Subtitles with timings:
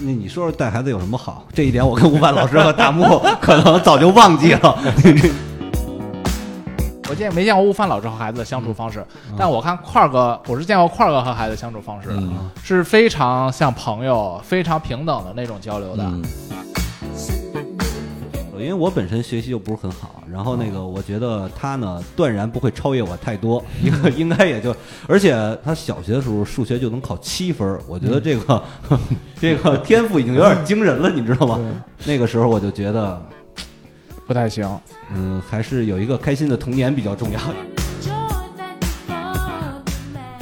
[0.00, 1.44] 那你说说带孩子有什么好？
[1.52, 4.78] 这一点我跟吴凡老师和大木 可能早就忘记了。
[7.08, 9.06] 我见没见过吴凡老师和孩子的相处方式，
[9.38, 16.04] 但我看块儿哥，我是见过块儿哥和孩子相处方式的，嗯是非常像朋友、非常平等的那种交流的。
[18.56, 24.74] 嗯因为我本身学习就不是很好，然后那个我觉得他呢断然不会超越我太多，应该应该也就，
[25.06, 28.62] 而且他小学的时候数学就能考七分，我觉得这个、
[29.40, 31.60] 这个天赋已经有点惊人了，你知道吗？
[32.04, 33.22] 那个时候我就觉得，
[34.26, 34.80] 不太行，
[35.14, 37.40] 嗯，还是有一个开心的童年比较重要。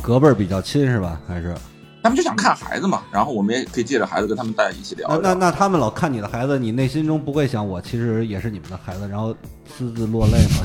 [0.01, 1.21] 隔辈儿比较亲是吧？
[1.27, 1.55] 还是
[2.05, 5.17] 他们就想看孩子嘛，然后我们也可以借着孩子跟他们在一起聊那。
[5.17, 9.35] 那那他们老看你的孩子，你内心中不会想我其实也是你们的孩子，然后
[9.75, 10.59] 私自落泪吗？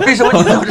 [0.06, 0.66] 为什么你这么？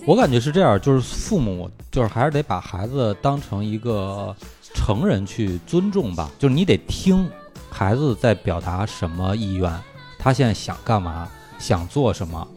[0.08, 4.34] 我感觉是这样，就是父母就是还是得把孩子当成一个
[4.72, 7.30] 成人去尊重吧，就是你得听
[7.70, 9.70] 孩子在表达什么意愿，
[10.18, 12.48] 他现在想干嘛，想做什么。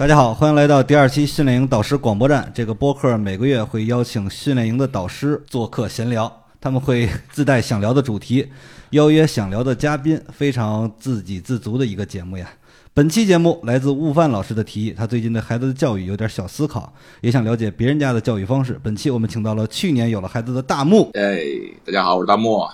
[0.00, 2.50] 大家好，欢迎来到第二期训练营导师广播站。
[2.54, 8.50] 这个播客每个月会邀请训练营的导师做客闲聊，他们会自带想聊的主题，
[8.92, 12.48] 邀约想聊的嘉宾，非常自给自足的一个节目呀。
[12.94, 16.90] 本期节目来自悟饭老师的提议，他最近对孩子的教育有点小思考，
[17.20, 18.80] 也想了解别人家的教育方式。
[18.82, 21.42] 本期我们请到了去年有了孩子的大木，哎，
[21.84, 22.66] 大家好，我是大木。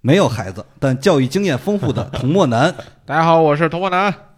[0.00, 2.74] 没有孩子但教育经验丰富的童墨南。
[3.04, 4.31] 大家好，我是童墨南。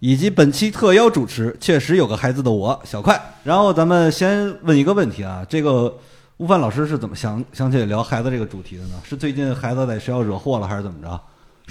[0.00, 3.20] 以及本期特邀主持，确实有个孩子的我小快。
[3.44, 5.94] 然后咱们先问一个问题啊，这个
[6.38, 8.94] 悟饭老师是怎么想想起聊孩子这个主题的呢？
[9.04, 11.20] 是最近孩子在学校惹祸了，还是怎么着？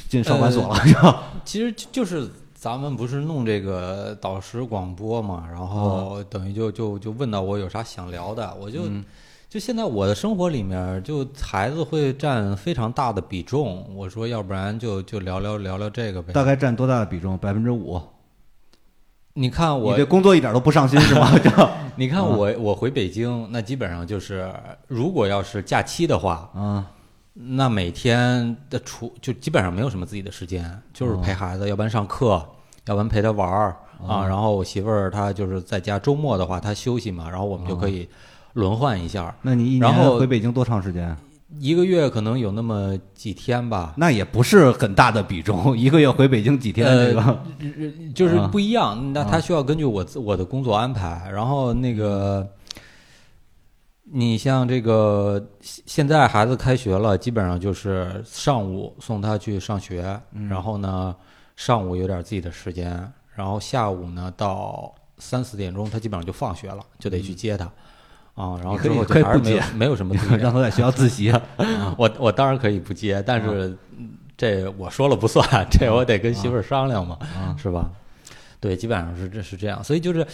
[0.08, 0.76] 进少管所了？
[0.86, 1.24] 是吧？
[1.44, 8.82] 其实就就是咱们不是弄这个导师广播嘛，然后等于就就就问到我有啥想聊的，我就、
[9.50, 13.86] 就现在我的生活里面，就孩子会占非常大的比重。
[13.96, 16.32] 我说要不然就就聊聊聊聊这个呗。
[16.32, 17.36] 大概占多大的比重？
[17.36, 18.00] 百分之五。
[19.40, 21.32] 你看我你这工作一点都不上心是吗？
[21.96, 24.52] 你看我我回北京，那基本上就是，
[24.88, 26.86] 如果要是假期的话，啊，
[27.34, 32.46] 那每天的除就基本上没有什么自己的时间，就是陪孩子，要不然上课，
[32.86, 34.28] 要不然陪他玩儿啊。
[34.28, 38.10] 然后我媳妇儿她就是在家，周末的话她休息嘛，然后我们就可以
[38.54, 41.16] 轮换一下，那你一年回北京多长时间？
[41.58, 43.96] 一个月可能有那么几天吧。
[43.98, 46.86] 那也不是很大的比重， 一个月回北京几天？
[46.86, 52.48] 这个呃就是啊不一样，那他需要根据我自我的工作安排，然后那个，
[54.04, 61.16] 你像这个现现在孩子开学了，基本上就是上午送他去上学，然后呢
[61.56, 67.72] 上午有点自己的时间，然后下午呢到三四点钟他基本上就放学了，就得去接他。
[68.40, 71.42] 啊，然后之后可以可以就还是没有不接没有什么让他在学校自习啊。
[71.98, 77.18] 我我当然可以不接，但是嗯这我说了不算，这我得跟媳妇儿商量嘛，
[77.62, 77.92] 是吧？
[78.62, 80.26] 对，基本上是这是这样，所以就是，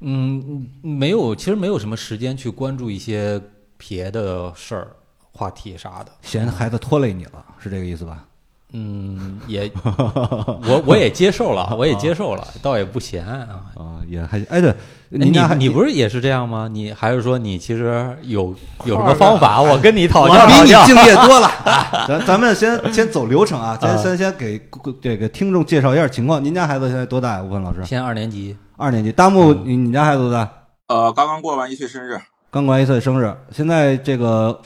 [0.00, 3.38] 嗯，没有，其实没有什么时间去关注一些
[3.76, 4.88] 别的事儿、
[5.32, 6.10] 话题啥的。
[6.22, 8.24] 嫌孩子拖累你了，是这个意思吧？
[8.72, 13.46] 嗯，也， 我我也接受了，我也接受了，倒也不嫌啊。
[13.74, 14.74] 啊，也还哎对，
[15.08, 16.68] 你你不是也是这样吗？
[16.70, 19.62] 你还是说你其实有 有什么方法？
[19.62, 20.84] 我跟你讨教讨教。
[20.84, 21.46] 比你敬业多了。
[21.46, 24.60] 啊 咱咱们先先走流程啊，咱先先给
[25.00, 26.42] 这个听众介绍一下情况。
[26.44, 27.42] 您家孩子现在多大呀？
[27.42, 29.12] 吴芬老师，现在二年级，二年级。
[29.12, 30.50] 大木，你你家孩子多大？
[30.88, 34.60] 呃，刚刚过完一岁生日，刚过完一岁生日，现在这个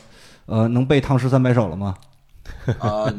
[0.46, 1.94] 呃能背唐诗三百首了吗？
[2.78, 3.12] 呃，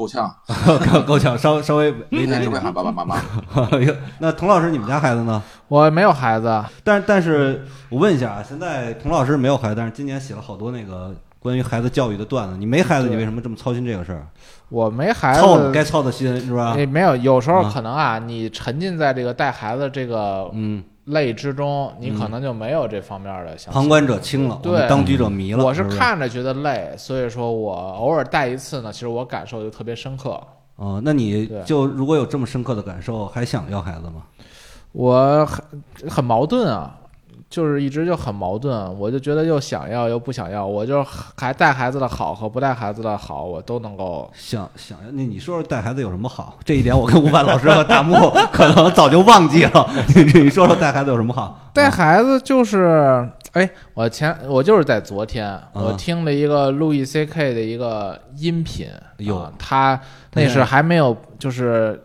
[0.00, 0.34] 够呛，
[0.90, 2.72] 够够呛，稍稍微为每难一点天就会喊。
[2.72, 3.20] 爸爸妈妈。
[4.18, 5.42] 那童老师，你们家孩子呢？
[5.68, 12.56] 我没有孩子，但但是我问一下啊，现在童老师没有孩子，但是今年写了好多那个关于孩子教育的段子。
[12.56, 14.26] 你没孩子，你为什么这么操心这个事儿？
[14.70, 16.74] 我没孩子操子，该操的心是吧？
[16.78, 17.14] 也没有。
[17.16, 23.72] 有时候啊可能啊，你沉浸在这个带孩子这个嗯，类之中，你可能就没有这方面的想。
[23.72, 25.64] 旁观者清了，对当局者迷了。
[25.64, 30.40] 我是看着觉得累，所以说我偶尔带一次呢，其实我感受就特别深刻。
[30.76, 34.22] 哦，那你就如果有这么深刻的感受，还想要孩子吗？
[34.92, 35.64] 我很
[36.10, 36.98] 很矛盾啊，
[37.50, 41.04] 就是一直就很矛盾，我就觉得又想要又不想要，我就
[41.36, 44.30] 还带孩子的好和不带孩子的好，我都能够。
[44.32, 46.56] 想想要，那你说说带孩子有什么好？
[46.64, 48.14] 这一点我跟吴凡老师和大木
[48.52, 49.90] 可能早就忘记了。
[50.14, 51.70] 你 你说说带孩子有什么好？
[51.74, 58.86] 带孩子就是，哎，我前我就是在昨天，我听了一个路易 C K 的一个音频，
[59.18, 60.00] 哟啊他
[60.34, 62.00] 那是还没有就是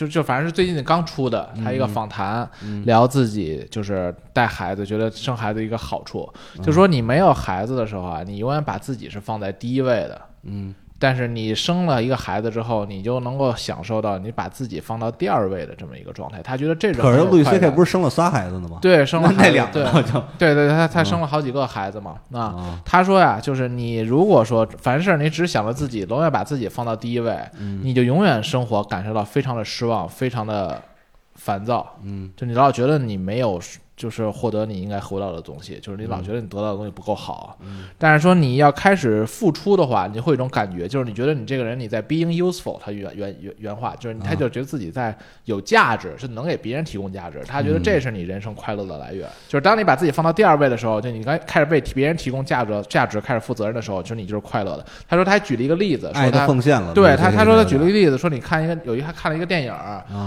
[0.00, 2.82] 就就反正是最近刚出的，他一个访谈、嗯。
[2.86, 6.26] 聊自己就是带孩子，觉得生孩子一个好处，
[6.56, 6.64] 嗯。
[6.64, 10.18] 就说你没有孩子的时候啊，你永远把自己是放在第一位的。
[10.44, 16.42] 嗯但是你生了一个孩子之后，你就能够享受到你把自己放到第二位的这么一个状态。
[16.42, 18.78] 他觉得这是可是路易 K 不是生了仨孩子呢吗？
[18.82, 22.40] 对生了那两个就对对，他他生了好几个孩子嘛啊。
[22.40, 30.82] 啊，他说呀，就是你如果说凡事你只想着自己，永远把自己放到第一位，嗯你就永远生活感受到非常的失望，非常的
[31.34, 31.96] 烦躁。
[32.02, 33.58] 嗯就你老觉得你没有，
[34.00, 37.58] 就是获得你应该获到的东西，就是你老觉得你得到的东西不够好。
[37.60, 45.14] 嗯但是说你要开始付出的话，你会有一种感觉，就是你觉得你这个人你在 being useful，他原原原原话就是他就觉得自己在
[45.44, 49.28] 有价值，是能给别人提供价值，他觉得这是你人生快乐的来源。
[49.46, 54.86] 就是当你把自己放到第二位的时候，就你刚开始为别人提供价值价值开始负责任的时候，就是你就是快乐的。
[55.06, 56.94] 他说他还举了一个例子，说他奉献了。
[56.94, 59.74] 对他，他说他举了一个例子，说你看一个有一他看了一个电影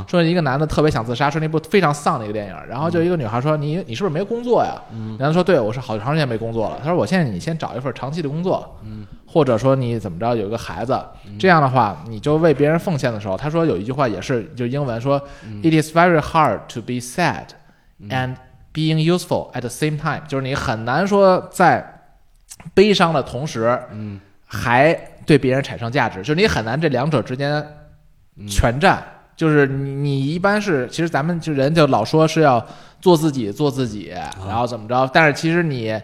[0.08, 4.80] 说一个男的特别想自杀，说那部非常丧的一个电影，然后就一个女孩说你你是不是没工作呀？
[4.92, 5.16] 嗯。
[5.18, 6.78] 然后说对我是好长时间没工作了。
[6.84, 9.08] 他说我现在你先找一份长期的工作，嗯。
[9.26, 11.00] 或者说你怎么着有一个孩子，
[11.40, 15.20] 这样的话你就为别人奉献的时候，他说有一句话也是就英文说、
[15.64, 17.46] It is very hard to be sad
[18.10, 18.36] and
[18.74, 22.02] being useful at the same time，就是你很难说在
[22.74, 24.20] 悲伤的同时，嗯。
[24.56, 24.94] 还
[25.26, 27.66] 对别人产生价值，就是你很难这两者之间
[28.48, 29.04] 全占。
[29.36, 32.66] 就是你你一般是，其实咱们就人就老说是要
[33.02, 34.14] 做自己，做自己，
[34.48, 35.10] 然后怎么着？
[35.14, 36.00] 但是其实你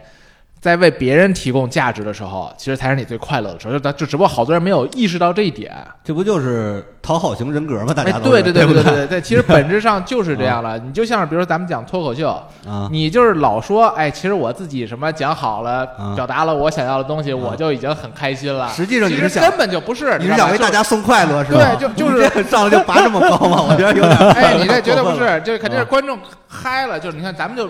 [0.60, 3.72] 在为别人提供价值的时候，其实才是你最快乐的时候。
[3.72, 5.74] 就咱就只不过好多人没有意识到这一点。
[6.04, 7.94] 这不就是讨好型人格吗？
[7.94, 10.78] 大哎家，对对对不对对对对，其实 本质上就是这样了。
[10.78, 12.28] 你就像是比如说咱们讲脱口秀，
[12.68, 18.68] 啊，你就是老说，哎，其实我自己什么讲好了，啊表达了我想要的东西，我就已经很开心了。
[18.68, 21.74] 实际上你是想根本就不是，你是想为大家送快乐是吧？
[21.78, 23.62] 对就就是 上来就拔这么高吗？
[23.66, 24.14] 我觉得有点。
[24.36, 27.00] 哎，你这绝对不是，这肯定是啊观众嗨了。
[27.00, 27.66] 就是你看，咱们就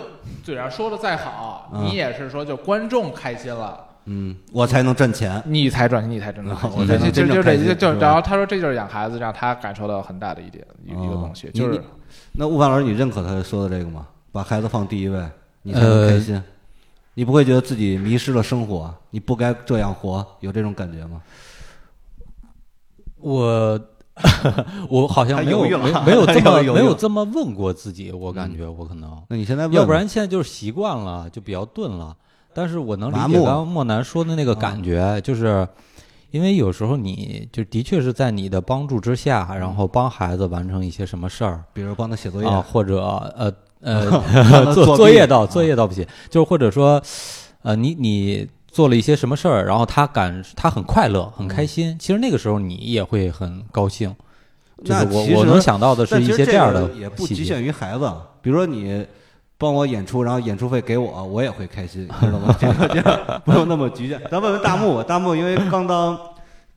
[0.50, 5.42] 嘴上说的再好，啊你也是说就观众开心了，嗯，我才能挣钱。
[5.46, 6.76] 你才赚钱，你才真正 开心。
[6.76, 11.80] 对，我才能就就就这真正开心就，是吧然后他说这就是养孩子让他感受到很大的一点一一个东西，就是
[12.32, 14.06] 那悟饭老师，你认可他说的这个吗？
[14.32, 15.24] 把孩子放第一位，
[15.62, 16.42] 你才能开呃心。
[17.14, 18.94] 你不会觉得自己迷失了生活？
[19.10, 21.20] 你不该这样活，有这种感觉吗？
[23.16, 23.78] 我
[24.88, 32.16] 我好像没有没没有 这么没有这么问过自己，我感觉我可能，那你现在问要不然现在就是习惯了，就比较钝了。
[32.52, 35.66] 但是我能理解刚刚莫南说的那个感觉，就是
[36.32, 43.00] 因为有时候你就的确是在你的帮助之下，然后帮孩子完成一些什么事儿比如帮他写作业，啊，或者
[43.36, 43.52] 呃
[43.82, 44.10] 呃
[44.74, 47.00] 作弊作作业啊倒作业倒不写，就是或者说
[47.62, 54.12] 呃你你做了一些什么事儿，然后他感他很快乐很嗯开心，其实那个时候你也会很高兴。
[54.84, 58.10] 就是那其实我我能想到的是一但其实这样的也不局限于孩子，
[58.40, 59.06] 比如说你
[59.58, 62.54] 帮我演出，然后演出费给我，我也会开心，知道吗？
[62.58, 64.20] 这个这个不用那么局限。
[64.30, 66.18] 咱问问大木，大木因为刚当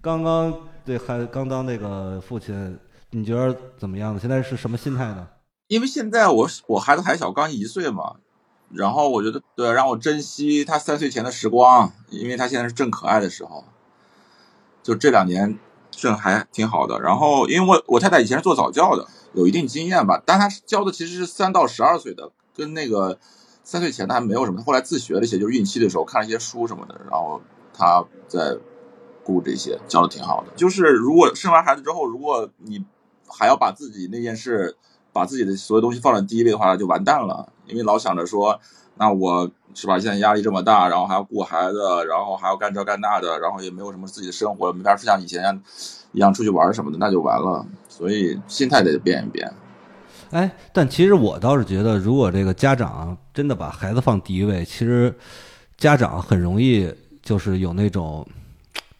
[0.01, 0.53] 刚刚
[0.83, 2.77] 对孩刚当那个父亲，
[3.11, 4.19] 你觉得怎么样呢？
[4.19, 5.25] 现在是什么心态呢？
[5.69, 8.15] 因为现在我我孩子还小，刚一岁嘛，
[8.69, 13.63] 然后我觉得对，让我珍惜他三岁前的时光，因为他现在是正可爱的时候，
[14.83, 15.57] 就这两年
[15.95, 16.99] 这还挺好的。
[16.99, 23.19] 然后因为我我太太以前是做早教的，有一定经验吧，但她教的其实是三到十二岁的，跟那个
[23.63, 24.57] 三岁前的还没有什么。
[24.59, 27.41] 她后来自学了一些，就是孕期的时候看了一些书什么的，然后
[27.73, 28.57] 她在
[29.23, 30.51] 顾这些，教的挺好的。
[30.55, 32.83] 就是如果生完孩子之后，如果你
[33.27, 34.77] 还要把自己那件事。
[35.15, 37.53] 把自己的所有东西放在第一位的话，就完蛋了。
[37.67, 38.59] 因为老想着说，
[38.95, 39.99] 那我是吧？
[39.99, 45.61] 现在压力这么大，然后还要顾孩子，然后还要干这干那的，然后也没有什么自己的生活，没法像以前
[46.11, 47.65] 一样出去玩什么的，那就完了。
[47.89, 49.51] 所以心态得变一变。
[50.31, 55.15] 哎，但其实我倒是觉得，如果这个家长真的把孩子放第一位，其实
[55.77, 58.25] 家长很容易就是有那种。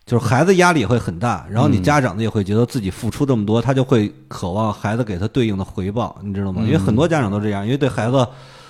[0.05, 6.62] 就是孩子压力也会很大，然后你嗯家长呢也会觉得自己付出这么多，他就会渴望孩子给他对应的回报，你知道吗？
[6.65, 8.27] 因为很多家长都这样，因为对孩子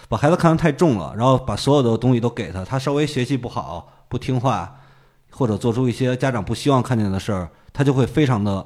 [0.09, 4.75] 把孩子看得太重了，然后把所有的东西都给他，他稍微学习不好、不听话，
[5.31, 8.65] 或者做出一些家长不希望看见的事儿，他就会非常的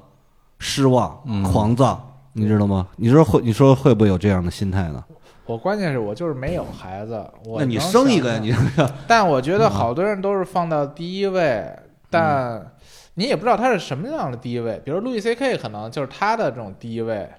[0.59, 2.87] 失望、嗯狂躁，你知道吗？
[2.97, 5.03] 你说会，你说会不会有这样的心态呢？
[5.45, 8.53] 我关键是我就是没有孩子，我那你生一个呀，你
[9.07, 11.65] 但我觉得好多人都是放到第一位，
[12.09, 12.73] 但
[13.13, 14.81] 你也不知道他是什么样的第一位。
[14.83, 17.29] 比如路易 C K 可能就是他的这种第一位，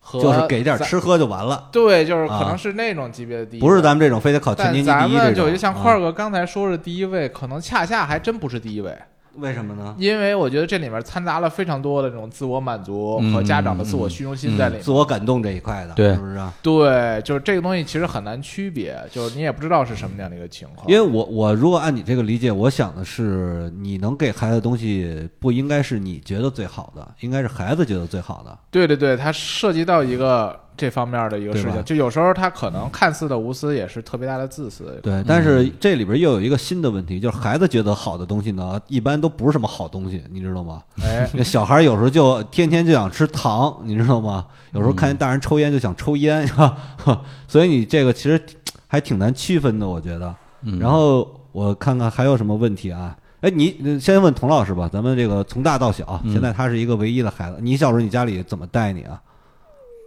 [0.00, 5.46] 和就是给点吃喝就完了，对，就是可啊能是那种级别的第一位，不是咱们这种非得考全但年级咱们第一这种。
[5.46, 8.96] 就就像块啊儿哥刚才说的第一位，可能恰恰还真不是第一位。
[9.40, 9.94] 为什么呢？
[9.98, 14.82] 因为我觉得这里面掺杂了非常多的这种自我满足嗯和家长的自我虚荣心在里面。
[14.82, 16.52] 自我感动这一块的，对是不是啊？
[16.62, 20.88] 对，就是这个东西其实很难区别，就是你也不知道是什么样的一个情况。
[20.88, 28.58] 因为我我如果按你这个理解，我想的是，你能给孩子的东西不应该是你觉得最好的，应该是孩子觉得最好的。
[28.70, 34.98] 对对对，它涉及到一个这方面的一个事情，就有时候他可能看似的无私，也是特别大的自私。
[35.02, 40.82] 对，但是这里边又有一个新的问题，就是孩子觉得好的东西呢，一般都不是什么好东西，你知道吗？
[41.02, 44.46] 哎，小孩有时候就天天就想吃糖，你知道吗？
[44.72, 46.74] 有时候看见大人抽烟就想抽烟，是吧？
[47.46, 48.40] 所以你这个其实
[48.86, 50.34] 还挺难区分的，我觉得。
[50.62, 53.16] 嗯然后我看看还有什么问题啊？
[53.40, 59.20] 哎，你呃先问童老师吧，咱们这个从大到小，嗯现在他是一个唯一的孩子，你小时候你家里怎么带你啊？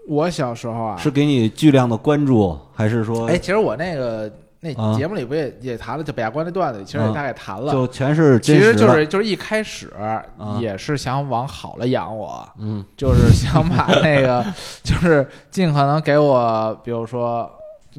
[0.07, 4.93] 我小时候啊，是给你巨量的关注，还是说哎，其实我那个那啊。
[4.97, 7.11] 节目里不也也谈了，就北亚关那段子里，其实也啊。
[7.13, 7.71] 大概谈了。
[7.71, 8.75] 就全是其实？
[8.75, 10.21] 就是就是一开始啊。
[10.59, 12.83] 也是想往好了养我，嗯。
[12.97, 14.45] 就是想把那个
[14.83, 17.49] 就是尽可能给我，比如说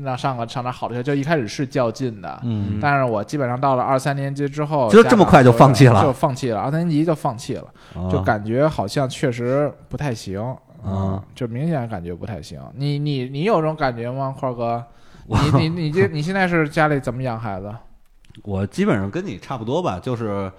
[0.03, 2.79] 让上个上点好的学校，就一开始是较劲的，嗯。
[2.83, 6.03] 但是我基本上到了二三年级之后，就这么快就放弃了。
[6.03, 7.65] 就放弃了，二三年级就放弃了，
[8.11, 10.43] 就啊感觉好像确实不太行，
[10.85, 12.61] 啊，就明显感觉不太行。
[12.75, 14.85] 你你你有这种感觉吗，块儿哥？
[15.27, 17.75] 你你你这你现在是家里怎么养孩子？
[18.45, 20.51] 我基本上跟你差不多吧，就是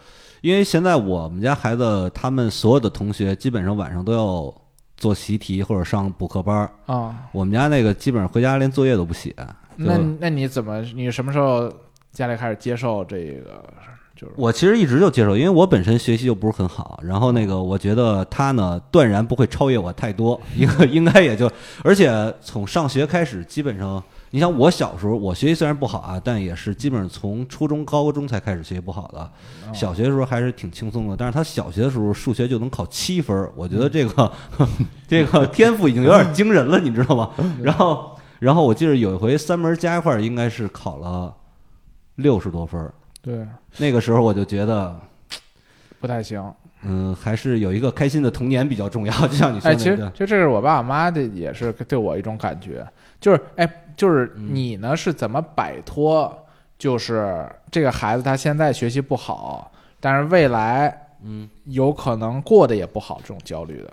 [0.41, 4.53] 因为现在我们家孩子他们所有的同学基本上晚上都要
[4.97, 9.35] 做习题或者上补课班儿，啊、我们家那个基本上回家连作业都不写。
[9.75, 11.71] 那那你怎么你什么时候
[12.11, 13.63] 家里开始接受这个？
[14.15, 14.33] 就是。
[14.37, 21.51] 我其实一直就接受，因为我本身学习就不是很好，然后那个我觉得他呢断然不会超越我太多，应该应该也就，
[21.83, 29.29] 而且从上学开始，基本上你想我小时候我学习虽然不好啊，但也是基本上从初中高中才开始学习不好的，
[29.73, 34.31] 小学的时候还是挺轻松的，但是他小学的时候数学就能考七分儿，我觉得这个
[35.07, 37.31] 这个天赋已经有点惊人了，你知道吗？
[37.61, 41.33] 然后然后我记得有一回三门加一块儿应该是考了
[42.15, 42.93] 六十多分儿。
[43.25, 43.45] 对
[43.77, 44.95] 那个时候我就觉得，
[45.99, 46.53] 不太行。
[46.83, 49.11] 嗯，还是有一个开心的童年比较重要。
[49.27, 52.87] 就像你说其实对其实这是我爸我妈的，也是对我一种感觉，
[53.19, 53.67] 就是哎，
[53.97, 56.31] 就是嗯你呢是怎么摆脱，
[56.77, 63.91] 就是这个孩子他现在学习不好，但是未来嗯，有可能过得也不好这种焦虑的，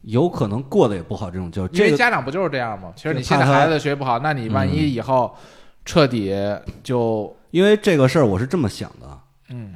[0.00, 2.90] 有可能过得也不好，这种就因这个为家长不就是这样吗？
[2.96, 5.36] 其实你现在孩子学习不好，那你万一嗯以后
[5.84, 6.34] 彻底
[6.82, 9.18] 就因为这个事儿我是这么想的，
[9.50, 9.74] 嗯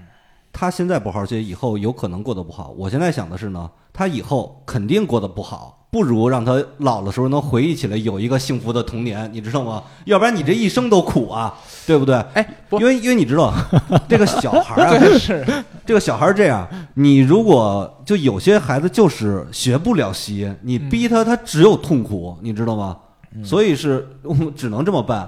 [0.52, 2.75] 他现在不好好学，以后有可能过得不好。
[2.76, 9.83] 我现在想的是呢，他以后肯定过得不好，不如让他老的时候能回忆起来有一个幸福的童年，你知道吗？
[10.05, 11.55] 要不然你这一生都苦啊，
[11.87, 12.14] 对不对？
[12.35, 13.50] 哎不因为因为你知道，
[14.07, 22.99] 这个小孩儿啊，这个小孩儿这样，你如果就有些孩子就是学不了习，你逼他，他只有痛苦，你知道吗？
[23.43, 25.26] 所以是我 只能这么办，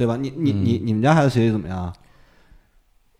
[0.00, 0.16] 对吧？
[0.16, 1.92] 你你你你们家孩子学习怎么样啊？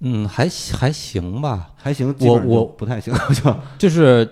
[0.01, 4.25] 嗯，还还行吧，还行，基本上就我不太行， 就就是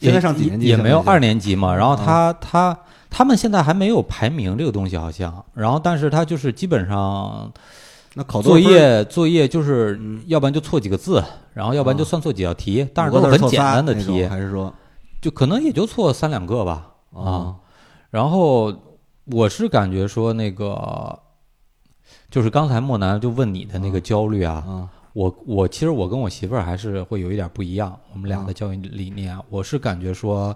[0.00, 1.72] 现在也上几年级也没有二年级嘛。
[1.72, 7.52] 然后啊他他他们现在还没有排名这个东西好像，然后但是他就是基本上
[8.14, 11.22] 那考作业作业就是嗯要不然就错几个字，
[11.52, 14.74] 然后要不然就啊算错几道题，但是都是很简单的题，还是说
[15.22, 17.22] 就可能也就错三两个吧啊。
[17.22, 17.54] 啊
[18.10, 18.72] 然后
[19.26, 21.18] 我是感觉说那个，
[22.34, 30.52] 就是刚才莫南就问你的那个焦虑啊，啊我我其实我跟我媳妇儿还是会有一点不一样，我们俩啊的教育理念，我是感觉说，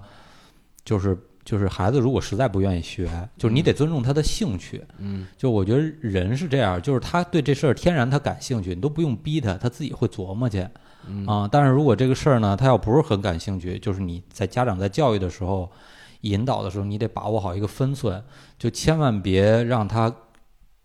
[0.84, 4.84] 就是就是孩子如果实在不愿意学，就是你得尊重他的兴趣。
[4.98, 5.28] 嗯。
[5.36, 10.66] 就我觉得人是这样，就是他对这事儿天然他感兴趣，你都不用逼他，他自己会琢磨去
[11.06, 11.24] 嗯。
[11.26, 11.48] 啊。
[11.48, 15.70] 但是如果这个事儿呢，他要不是很感兴趣，就是你在家长在教育的时候
[16.22, 18.20] 引导的时候，你得把握好一个分寸，
[18.58, 20.12] 就千万别让他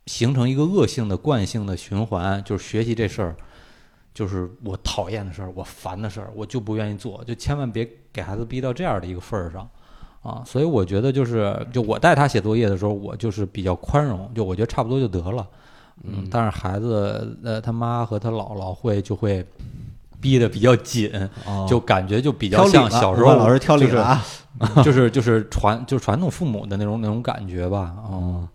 [0.06, 3.36] 形成一个恶性的惯性的循环，就是学习这事儿。
[4.14, 9.68] 就是我讨厌的事儿，我烦的事儿，我就不愿意做，就千万别给孩子逼到这样的一个份儿上，
[10.22, 15.48] 啊，所以我觉得就是，就我带他写作业的时候，我就是比较宽容，就我觉得差不多就得了，
[16.04, 19.44] 嗯，但是孩子呃他妈和他姥姥会就会
[20.22, 21.12] 逼得比较紧，
[21.48, 24.24] 哦就感觉就比较像小时候老师挑理啊。
[24.84, 28.48] 就是就是传就是传统父母的那种那种感觉吧，嗯，哦，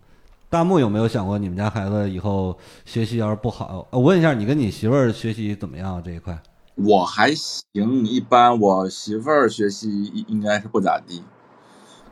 [0.50, 3.86] 大木有没有想过你们家孩子以后学习要是不好？
[3.90, 6.38] 呃我问一下，你跟你媳妇儿学习怎么样啊这一块？
[6.74, 8.58] 我还行，一般。
[8.58, 11.16] 我媳妇儿学习应应该是不咋地。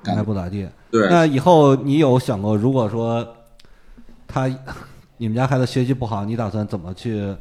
[0.05, 0.69] 应该不咋地。
[0.90, 3.26] 对，那以后你有想过，如果说
[4.28, 4.47] 他
[5.16, 7.35] 你们家孩子学习不好，你打算怎么去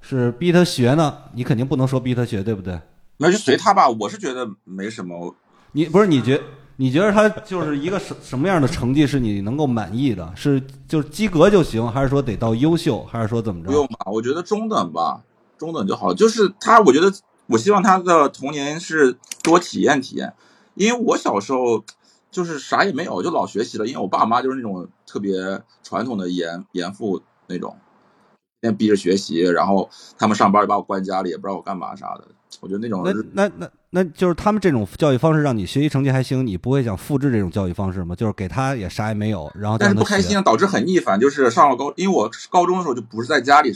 [0.00, 1.16] 是逼他学呢？
[1.34, 2.80] 你肯定不能说逼他学，对不对？
[3.18, 3.88] 那就随他吧。
[3.88, 5.36] 我是觉得没什么，
[5.72, 6.40] 你不是你觉
[6.76, 10.32] 你觉得他就是一个什什么样的成绩是你能够满意的？
[10.34, 13.68] 是就是及格就行，还是说得到优秀，还是说怎么着？
[13.68, 15.22] 不用吧，我觉得中等吧，
[15.56, 16.12] 中等就好。
[16.12, 17.12] 就是他，我觉得
[17.46, 20.34] 我希望他的童年是多体验体验，
[20.74, 21.84] 因为我小时候
[22.32, 23.86] 就是啥也没有，就老学习了。
[23.86, 27.76] 因为我爸妈就是那种特别传统的严严父那种，
[28.60, 29.88] 天天逼着学习，然后
[30.18, 32.26] 他们上班也把我关家里，也不知道我干嘛啥的。
[32.60, 38.14] 我觉得那种那那那那就是他们这种教育方式让你学习成绩还行，你不会想复制这种教育方式吗？
[38.14, 41.18] 就是给他也啥也没有，然后但是不开心啊，导致很逆反。
[41.18, 43.72] 就是上了高，因为我高中的时候就不是在家里，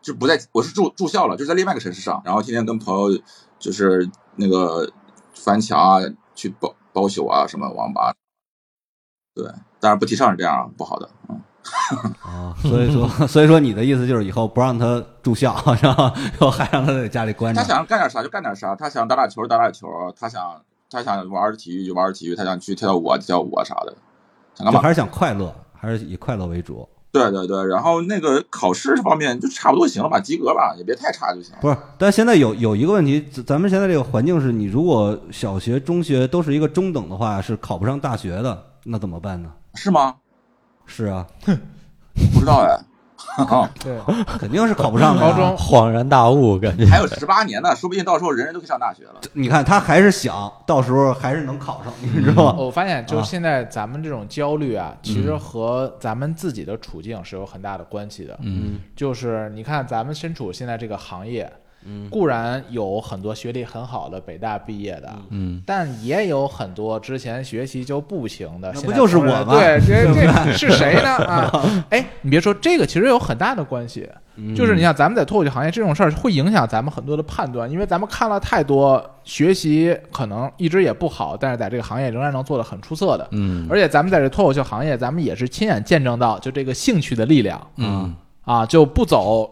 [0.00, 3.20] 就不在，我是住住校了，就是在另外一个城市上，然后天天跟朋友
[3.58, 4.90] 就是那个
[5.34, 6.00] 翻墙啊，
[6.34, 8.14] 去包包宿啊，什么网吧。
[9.34, 9.44] 对，
[9.80, 11.08] 当然不提倡是这样啊，不好的。
[11.28, 11.40] 嗯，
[12.22, 17.66] 啊， 所以说 所以说你的意思就是以后不让他住校， 然后还让他在家里关着他。
[17.66, 19.86] 想干点啥就干点啥，他想打打球打打球，
[20.18, 23.94] 他想他想玩体育就玩体育，他想去跳跳舞啊跳跳舞啊啥的，
[24.54, 24.80] 想干嘛？
[24.80, 26.88] 还是想快乐，还是以快乐为主。
[27.12, 31.54] 对对对，然后那个考试这方面就差不多行了吧，及格吧，也别太差就行。
[31.60, 39.50] 不是，但现在有有一个问题，咱咱们现在这个环境是你如果小学、中学都是一个中等的话，是考不上大学的，那怎么办呢？
[39.74, 40.14] 是吗？
[40.94, 41.26] 是啊，
[42.34, 42.78] 不知道哎。
[43.82, 43.96] 对，
[44.38, 45.16] 肯定是考不上。
[45.18, 49.14] 高中恍然大悟，感觉还有十八年呢，说不定到时候人人都可以上大学了。
[49.32, 52.56] 你看他还是想到时候还是能考上，你知道吗？
[52.58, 58.38] 我发现，就现在咱们这种焦虑啊，其实和咱们自己的处境是有很大的关系的。
[58.42, 61.50] 嗯就是你看，咱们身处现在这个行业，
[62.10, 68.72] 固然有很多学历很好的北大毕业的，嗯但也有很多之前学习就不行的。
[68.74, 71.16] 那不就是我吗对，这这是谁呢？
[71.24, 74.08] 啊， 哎，你别说，这个其实有很大的关系。
[74.56, 83.28] 就是你像，咱们在脱口秀行业这种事儿会影响咱们很多的判断，因为咱们看了太多学习可能一直也不好，但是在这个行业仍然能做得很出色的。
[83.32, 88.14] 嗯而且咱们在这脱口秀行业，咱们也是亲眼见证到，就这个兴趣的力量嗯
[88.46, 89.50] 啊，就不走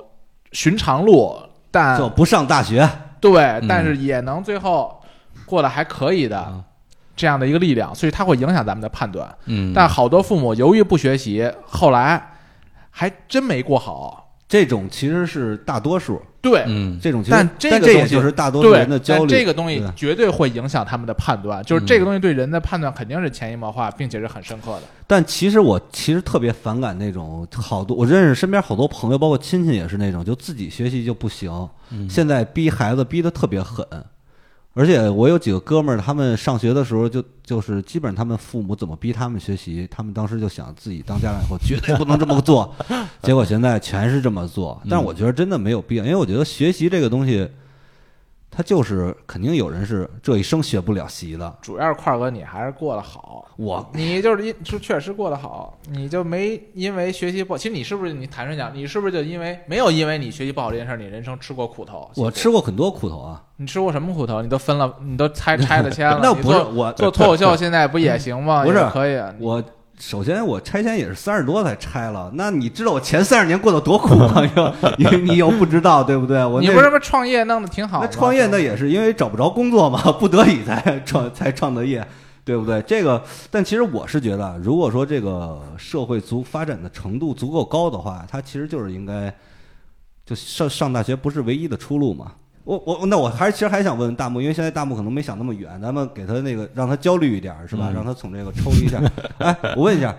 [0.53, 1.37] 寻常路，
[1.71, 2.89] 但就不上大学，
[3.21, 5.01] 对，但是也能最后
[5.47, 6.63] 过得还可以的啊
[7.17, 9.33] 这样的一个力量，所以它会影响咱们的判断。
[9.47, 12.33] 嗯，但好多父母由于不学习，后来
[12.91, 14.20] 还真没过好。
[14.51, 19.31] 这种其实是大多数，对，嗯这种其实但这个但这也东西就是大多数人的，焦虑。
[19.31, 24.83] 这个东西绝对会影响他们的判断，就是这个东西对人的判断肯定是潜移默化，并且是很深刻的。
[25.07, 31.69] 但其实我其实特别反感那种好多，我认识身边好多朋友，包括亲戚也是那种，就自己学习就不行，
[32.09, 33.87] 现在逼孩子逼得特别狠。
[34.81, 42.75] 而且我有几个哥们儿，他们上学的时候就就是基本上他们父母怎么逼他们学习，他们当时就想自己当家长以后绝对不能这么做，
[43.21, 44.81] 结果现在全是这么做。
[44.89, 47.47] 但是我觉得真的没有必要，因为我觉得学习这个东西，
[48.51, 51.57] 它就是肯定有人是这一生学不了习的。
[51.63, 57.59] 主要是块儿哥，你还是过得好，我你就是因是确实过得好，你就没因为学习不好。
[57.59, 62.11] 其实你是不是你坦率讲，你是不是就因为没有因为你学习不好这件事儿，你人生吃过苦头？
[62.17, 64.43] 我吃过很多苦头啊，你吃过什么苦头？
[64.43, 66.19] 你都分了，你都拆拆了签了。
[66.21, 68.65] 那不是我做脱口秀， 现在不也行吗？
[68.65, 69.33] 不是也可以啊。
[69.39, 69.63] 我
[70.01, 74.43] 首先我拆迁也是三十多才拆了，那你知道我前三十年过得多苦吗？
[74.97, 76.43] 你你又不知道，对不对？
[76.45, 78.09] 我你不是不是创业弄得挺好吗？
[78.11, 82.05] 那创业那也是因为找不着工作嘛， 不得已才创才创的业，
[82.47, 82.81] 对不对？
[82.83, 89.33] 这个，但其实我是觉得，如果说这个社会足发展的程度足够高的话，它其实就是应该
[90.25, 92.33] 就上上大学不是唯一的出路嘛。
[92.65, 97.89] 我我那我还是其实还想问大木，因为现在大木可能没想那么远，咱们给他那个让他焦虑一点是吧？
[97.89, 99.01] 嗯让他从这个抽离一下。
[99.39, 100.17] 哎，我问一下，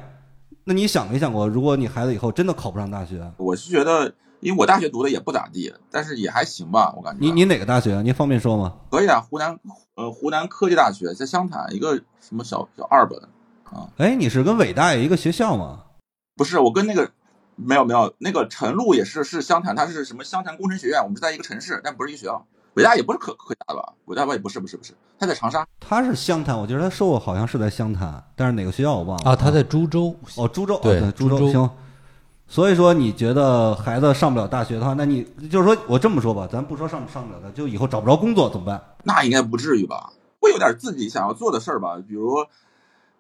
[0.64, 7.20] 那你想没想过，如果你孩子以后真的考不上大学，我是觉得，因为我大学读的也不咋地，但是也还行吧，我感觉。
[7.22, 8.02] 你你哪个大学啊？
[8.02, 8.74] 您方便说吗？
[8.90, 9.58] 可以啊，湖南
[9.96, 13.20] 呃湖南科技大学在湘潭一个什么小小二本
[13.66, 15.84] 啊，哎，你是跟伟大有一个学校吗？
[16.36, 17.12] 不是我跟那个
[17.64, 22.46] 没有没有那个陈露也是是湘潭，他是什么湘潭工程学院，我们是在一个城市，但不是一个学校。
[22.74, 23.94] 北大也不是科科大吧？
[24.08, 25.68] 北大吧也不是不是不是，他在长沙。
[25.80, 31.70] 他是湘潭，我觉得他说过好像是在湘潭，但是哪个学校我忘了啊，他在株洲，哦株洲，对哦、对株株洲行。
[32.48, 38.82] 所以说，你觉得孩子上不了大学的话，那你就是说我这么说吧，咱不说上上不了的，就以后找不着工作怎么办？
[39.04, 40.12] 那应该不至于吧？
[40.40, 42.46] 会有点自己想要做的事儿吧，比如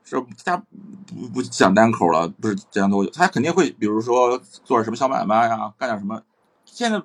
[0.03, 6.21] 是他不不讲单口了，不是讲多久，他肯定会，比如说做点什么小买卖呀，干点什么。
[6.65, 7.01] 现在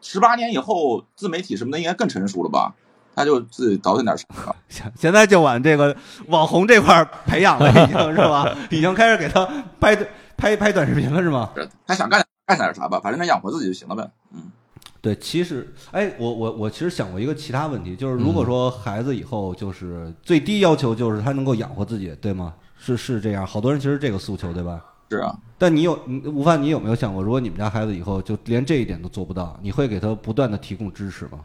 [0.00, 2.74] 十八年以后，自媒体什么的应该更成熟了吧？
[3.14, 4.54] 他就自己倒腾点啥吧。
[4.68, 5.96] 现现在就往这个
[6.28, 8.56] 网红这块培养了，已经是吧？
[8.70, 9.44] 已经开始给他
[9.80, 9.96] 拍
[10.36, 11.50] 拍拍短视频了，是吗？
[11.56, 14.08] 是他想干干点啥吧，反正他养活自己就行了呗。
[14.32, 14.52] 嗯，
[15.00, 22.54] 对，其实，哎，我我我其实想过一个其他问题，就是如果说孩子以后就是最低要求就是他能够养活自己，对吗？
[22.78, 24.84] 是是这样，好多人其实这个诉求，对吧？
[25.10, 31.40] 是啊，但你有你吴凡，你有没有想过，如果你们家孩子以后就连这一点都做不到，你会给他不断的提供支持吗？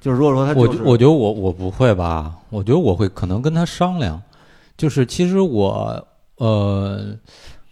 [0.00, 4.22] 就是如果说他、就是，我我觉得我我不会吧，我觉得我会可能跟他商量，
[4.76, 7.16] 就是其实我呃，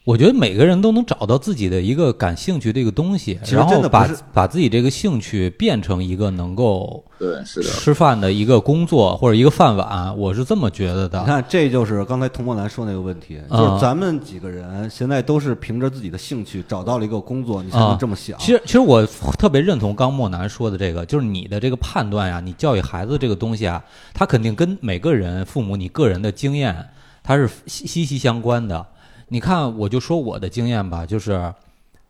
[0.06, 11.18] 我觉得每个人都能找到自己的一个感兴趣的一个东西，其实然后把真的不是把自己这个兴趣变成一个能够对，是的，吃饭的一个工作或者一个饭碗，我是这么觉得的。
[11.18, 18.38] 你看，这就是刚才童墨兰说那个问题，啊就是咱们几个人现在都是凭着自己的兴趣找到了一个工作，你才能啊这么想。
[18.38, 19.04] 其实，其实我
[19.36, 23.82] 特别认同刚莫南说的这个，就是你的这个判断呀，你教育孩子这个东西啊，
[24.14, 26.76] 它肯定跟每个人父母你个人的经验，
[27.24, 28.86] 它是息息息相关的。
[29.28, 31.52] 你看，我就说我的经验吧，就是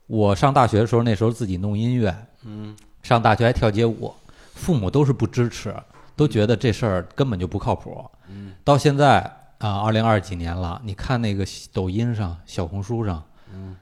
[0.05, 4.13] 我上大学的时候，那时候自己弄音乐，嗯，上大学还跳街舞，
[4.53, 5.75] 父母都是不支持，
[6.15, 8.05] 都觉得这事儿根本就不靠谱。
[8.29, 9.19] 嗯，到现在
[9.57, 13.75] 啊，二零二几年了，你看那个抖音上、小红书上，嗯，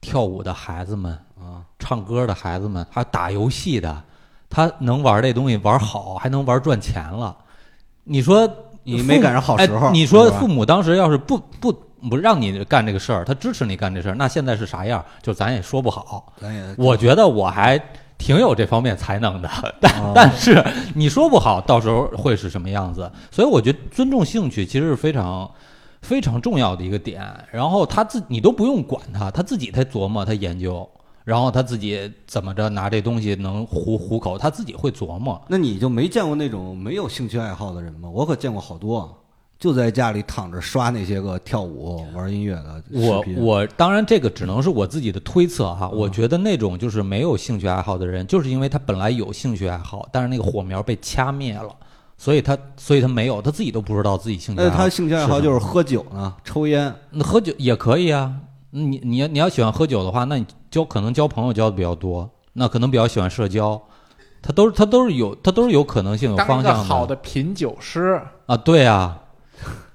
[0.00, 4.02] 跳舞的孩子们啊，唱歌的孩子们，还有打游戏的，
[4.48, 7.36] 他能玩这东西玩好，还能玩赚钱了。
[8.04, 8.48] 你说
[8.84, 11.72] 你没赶上好时候哎你说父母当时要是不不
[12.08, 15.04] 不让你干这个事儿，他支持你干这事儿，那现在是啥样？
[15.22, 16.32] 就咱也说不好。
[16.40, 17.78] 咱也我觉得我还
[18.16, 19.48] 挺有这方面才能的，
[19.80, 20.62] 但、哦但是
[20.94, 23.10] 你说不好，到时候会是什么样子？
[23.30, 25.50] 所以我觉得尊重兴趣其实是非常
[26.02, 27.22] 非常重要的一个点。
[27.50, 30.88] 然后他自你都不用管他，他自己在琢磨，他研究，
[31.24, 35.40] 然后他自己怎么着拿这东西能糊糊口，他自己会琢磨。
[35.48, 38.08] 那你就没见过那种没有兴趣爱好的人吗？
[38.08, 39.19] 我可见过好多，
[39.60, 43.36] 就在家里躺着刷那些个跳舞、玩音乐的视我频。
[43.36, 51.68] 我当然这个只能是我自己的推测哈，我觉得那种就是没有兴趣爱好的人，就是因为他本来有兴趣爱好，但是那个火苗被掐灭了，
[52.16, 54.70] 所以他所以他没有，他自己都不知道自己兴趣爱好。
[54.70, 56.94] 那他兴趣爱好就是喝酒呢，抽烟。
[57.10, 58.32] 那喝酒也可以啊，
[58.70, 63.78] 你你要你要喜欢喝酒的话，那你交可能交朋友交的比较多，那可能比较喜欢社交，
[64.40, 69.20] 他都是他都是有他都是有可能性有方向的好的品酒师，啊，对啊。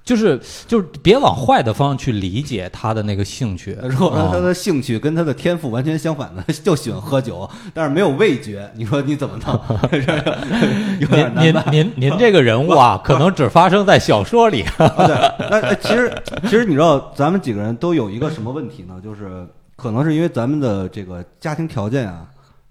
[0.06, 3.76] 就是就是别往坏的方向去理解他的那个兴趣。
[3.82, 9.60] 如果说他啊的兴趣跟他的天赋完全相反的，就喜欢喝酒，但是没有味觉，你说你怎么弄？
[11.00, 11.66] 有点您您。
[11.72, 14.62] 您您这个人物啊，可能只发生在小说里。
[14.78, 19.00] 啊，对，那那其实其实你知道，咱们几个人都有一个什么问题呢？
[19.02, 22.24] 就是可能是因为咱们的这个家庭条件啊，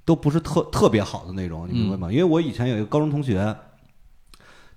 [0.06, 2.10] 都不是特特别好的那种，你明白吗？
[2.10, 3.54] 因为我以前有一个高中同学，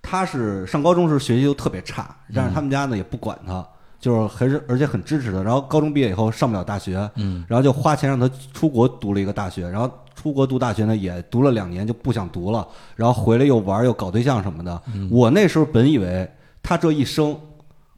[0.09, 3.67] 他是上高中时学习就特别差，但是他们家呢也不管他，
[4.01, 5.43] 就是还是而且很支持他。
[5.43, 12.67] 然后高中毕业以后上不了大学，嗯，然后就花钱让他出国读了一个大学，然后出国读大学呢也读了两年就不想读了，
[12.97, 14.83] 然后回来又玩又搞对象什么的。
[15.11, 16.27] 我那时候本以为
[16.63, 17.39] 他这一生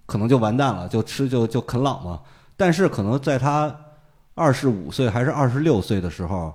[0.07, 2.21] 可能就完蛋了，就吃就就啃老嘛。
[2.57, 3.75] 但是可能在他
[4.35, 6.53] 二十五岁还是二十六岁的时候，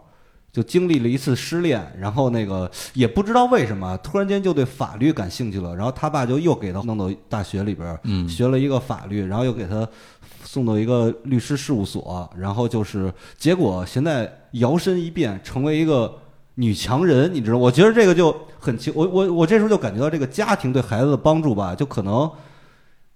[0.56, 5.76] 就经历了一次失恋，然后那个也不知道为什么，突然间就对法律感兴趣了。
[5.76, 9.86] 然后他爸就又给他弄到大学里边儿，嗯学了一个法律，然后又给他
[10.46, 16.20] 送到一个律师事务所，然后就是结果现在摇身一变成为一个
[16.56, 17.58] 女强人，你知道？
[17.58, 22.32] 我觉得这个就很奇，我我我这时候就感觉到这个家庭对孩子的帮助吧，就可能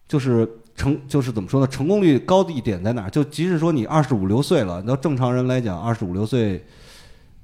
[0.10, 1.68] 就是成就是怎么说呢？
[1.68, 3.10] 成功率高的一点在哪儿？
[3.10, 6.66] 就即使说你二十五六岁了，那正常人来讲，二十五六岁，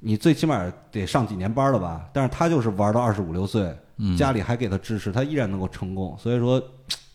[0.06, 2.08] 你最起码得上几年班了吧？
[2.12, 6.16] 但是他就是玩到二十五六岁，嗯家里还给他支持，他依然能够成功。
[6.16, 6.62] 所以说，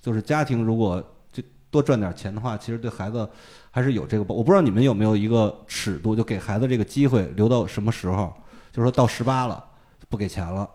[0.02, 1.02] 就是家庭如果
[1.32, 3.26] 就多赚点钱的话，其实对孩子
[3.72, 4.38] 还是有这个帮。
[4.38, 8.34] 我不知道你们有没有一个尺度，就给孩子这个机会留到什么时候？
[8.74, 9.64] 就是说到十八了
[10.10, 10.70] 不给钱了，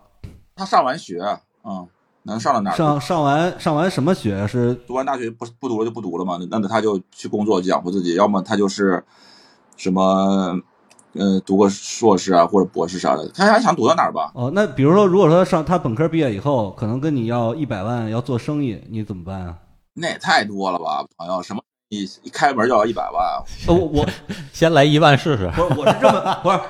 [0.54, 1.20] 他上完学，
[1.64, 1.86] 嗯，
[2.22, 2.76] 能上到哪儿？
[2.76, 9.04] 上上完上完什么学是读完大学不不读了就不读了嘛，那那他就去工作养活自己，要么他就是
[9.76, 10.58] 什么
[11.18, 14.30] 呃读个硕士啊或者博士啥的，他他想读到哪儿吧。
[14.34, 14.50] 哦？
[14.54, 19.56] 那比如说，如果说上他本科毕业以后，可能跟你要一百万要做生意，你怎么办啊？
[19.94, 24.06] 那也太多了吧，朋友，什么一一开门就要一百万，呃我我
[24.52, 25.50] 先来一万试试。
[25.56, 26.60] 不是，我是这么不是，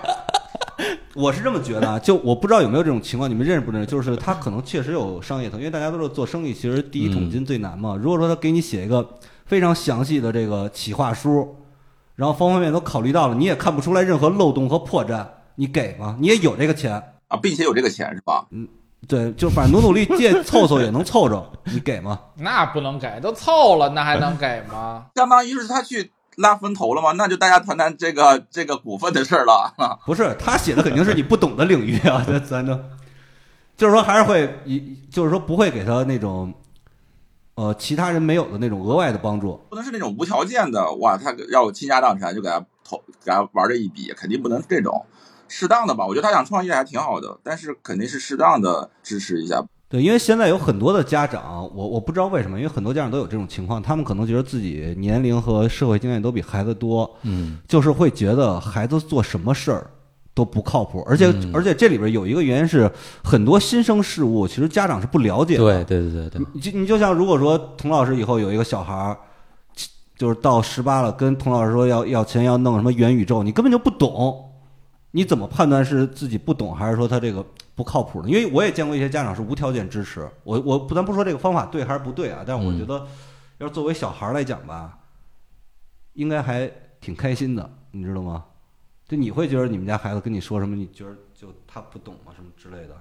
[1.15, 1.99] 我是这么觉得啊。
[1.99, 3.87] 就我不知道有没有这种情况，你们认识不认识？
[3.87, 7.97] 就是他可能确实有商业头，因为大家都是做生意，其实第一桶金最难嘛。
[8.01, 9.07] 如果说他给你写一个
[9.47, 11.57] 非常详细的这个企划书，
[12.17, 15.25] 然后方方面面都考虑到了，你也看不出来任何漏洞和破绽，
[15.55, 16.17] 你给吗？
[16.19, 16.93] 你也有这个钱，
[17.29, 18.47] 啊，并且有这个钱是吧？
[18.51, 18.67] 嗯
[19.07, 22.19] 对，就反正努努力借凑凑也能凑着， 你给吗？
[22.39, 25.07] 那不能给，都凑了，那还能给吗？
[25.15, 27.13] 相当于是他去拉分头了吗？
[27.13, 29.75] 那就大家谈谈这个这个股份的事儿了。
[30.07, 32.75] 不是他写的肯定是你不懂的领域啊，这 咱都，
[33.77, 36.53] 就是说还是会一，就是说不会给他那种，
[37.57, 39.59] 呃，其他人没有的那种额外的帮助。
[39.71, 45.05] 不能是那种无条件的，哇，他要倾家荡产就给他投给他玩这一笔，肯定不能这种，
[45.49, 46.07] 适当的吧。
[46.07, 49.65] 我觉得他想创业还挺好的，但是肯定是适当的支持一下。
[49.89, 59.91] 对，因为现在有很多的家长，我我不知道为什么，因为很多家长都有这种情况，他们可能觉得自己年龄和社会经验都比孩子多，嗯就是会觉得孩子做什么事儿
[60.37, 62.91] 都不靠谱，而且、嗯而且这里边有一个原因是，
[63.25, 65.65] 很多新生事物其实家长是不了解的。
[65.65, 69.17] 对对对对对，你就你就像如果说童老师以后有一个小孩儿，
[70.15, 74.53] 就是到十八了，跟童老师说要要钱要弄什么元宇宙，你根本就不懂，
[75.13, 77.43] 你怎么判断是自己不懂，还是说他这个
[77.75, 78.29] 不靠谱呢？
[78.29, 83.07] 因为我也见过一些家长是无条件支持，我我不咱不说这个方法对还是不对啊，但是我嗯觉得，
[83.57, 84.99] 要是作为小孩来讲吧，
[86.13, 86.71] 应该还
[87.01, 88.45] 挺开心的，你知道吗？
[89.09, 92.33] 就你会觉得你们家孩子跟你说什么，你觉得就他不懂吗？
[92.35, 92.97] 什么之类的？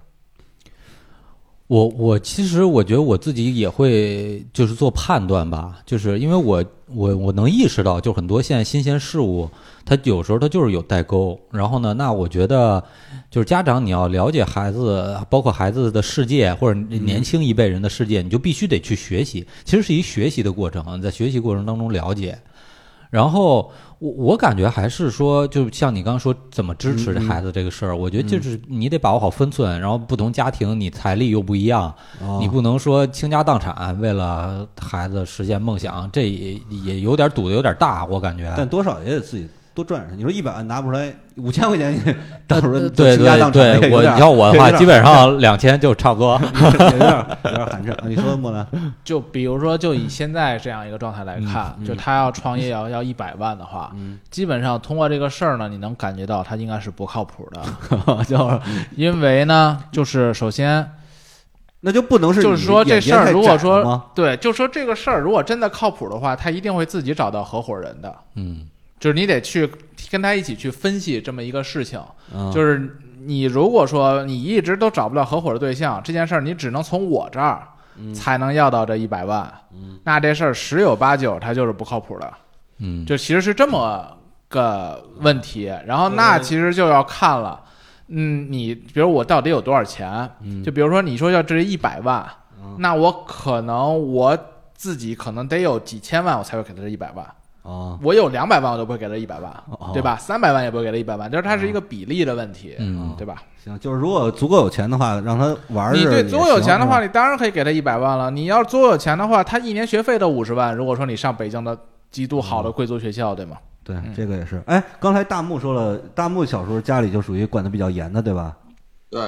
[1.67, 9.49] 我我其实我觉得我自己也会就是做判断吧，就是因为我我我能意识到，就很多现在新鲜事物，
[9.83, 11.39] 它有时候它就是有代沟。
[11.51, 12.83] 然后呢，那我觉得
[13.31, 22.37] 就是家长你要了解孩子，包括孩子的世界或者年轻一辈人的世界，你就必须得去学习，其实是一学习的过程，在学习过程当中了解。
[23.15, 38.53] 然后我我感觉还是说，就像你刚刚说怎么支持这孩子这个事儿，我觉得就是你得把握好分寸，然后不同家庭你财力又不一样，哦你不能说倾家荡产为了孩子实现梦想，这也也有点赌的有点大，我感觉。
[38.57, 40.17] 但多少也得自己多赚点。
[40.17, 42.15] 你说一百万拿不出来，五千块钱你
[42.47, 46.41] 到时候呃对对倾家荡产对，我你要我的 话，基本上两千就差不多。
[46.63, 47.93] 有点有点寒碜。
[48.07, 48.65] 你说莫兰，
[49.03, 53.91] 就比如说，就以现在这样一个状态来看，嗯就他要创业要要一百万的话，
[54.31, 58.59] 基本上通过这个事儿呢，你能感觉到他应该是不靠谱的，就是
[58.95, 60.89] 因为呢，就是首先
[61.81, 68.61] 那就不能是就是说这事儿如果说对，就说这个事儿如果真的靠谱的话，他一定会自己找到合伙人的，嗯
[68.99, 69.69] 就是你得去
[70.09, 72.01] 跟他一起去分析这么一个事情，
[72.33, 77.67] 嗯就是你如果说你一直都找不到合伙的对象，这件事儿你只能从我这儿
[78.13, 79.51] 才能要到这一百万，
[80.03, 82.33] 那这事儿十有八九它就是不靠谱的，
[82.79, 84.05] 嗯，就其实是这么
[84.47, 85.73] 个问题。
[85.85, 87.61] 然后那其实就要看了，
[88.09, 90.29] 嗯，你比如我到底有多少钱？
[90.63, 92.25] 就比如说你说要这一百万，
[92.77, 94.37] 那我可能我
[94.73, 97.25] 自己可能得有几千万，我才会给他这一百万。
[97.65, 100.15] 啊，我有两百万，我都不会给他一百万哦，对吧？
[100.17, 103.41] 三百万也不会给他一百万，就是它是一个比例的问题，嗯对吧？
[103.63, 108.29] 行，就是如果足够有钱的话，让他玩儿你对足够有钱的话，是吧你当然可以给他一百万了。
[108.29, 110.75] 你要是足够有钱的话，他一年学费都五十万。
[110.75, 111.75] 如果说你上北京的
[112.11, 113.57] 极度好的贵族学校，对吗？
[113.83, 114.61] 对嗯这个也是。
[114.65, 118.55] 哎，刚才大木说了，大木小时候家里就属于管的比较严的，对吧？
[119.09, 119.21] 对，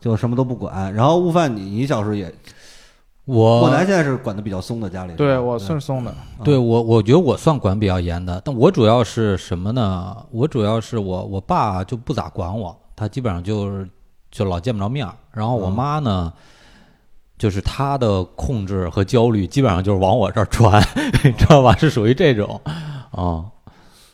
[0.00, 0.92] 就什么都不管。
[0.94, 2.32] 然后悟饭，你你小时候也，
[3.28, 5.12] 我莫南现在是管的比较松的，家里。
[5.12, 10.16] 对我算是松的，对我，我觉得我算管比较严的，但我主要是什么呢？
[10.30, 13.86] 我主要是我我爸就不咋管我，他基本上就是
[14.30, 15.14] 就老见不着面儿。
[15.30, 16.32] 然后我嗯妈呢，
[17.36, 20.82] 就是她的控制和焦虑基本上就是往我这儿传，
[21.22, 21.76] 你知道吧？
[21.76, 22.58] 是属于这种
[23.10, 23.44] 啊、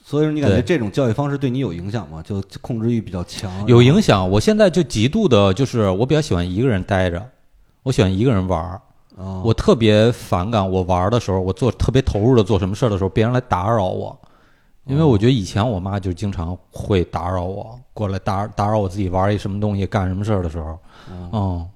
[0.04, 2.20] 所以说你感觉这种教育方式对你有影响吗？
[2.20, 4.28] 就控制欲比较强，有影响。
[4.28, 7.24] 我现在就极度的，就是我比较喜欢一个人待着，
[7.84, 8.80] 我喜欢一个人玩儿。
[9.16, 9.42] 啊。
[9.44, 14.18] 我特别反感我玩的时候，我做特别投入的做什么事儿的时候，别人来打扰我，
[14.86, 20.78] 因为我觉得以前我妈就经常会打扰我，过来打打扰我自己玩一什么东西、干什么事儿的时候，
[21.32, 21.66] 嗯，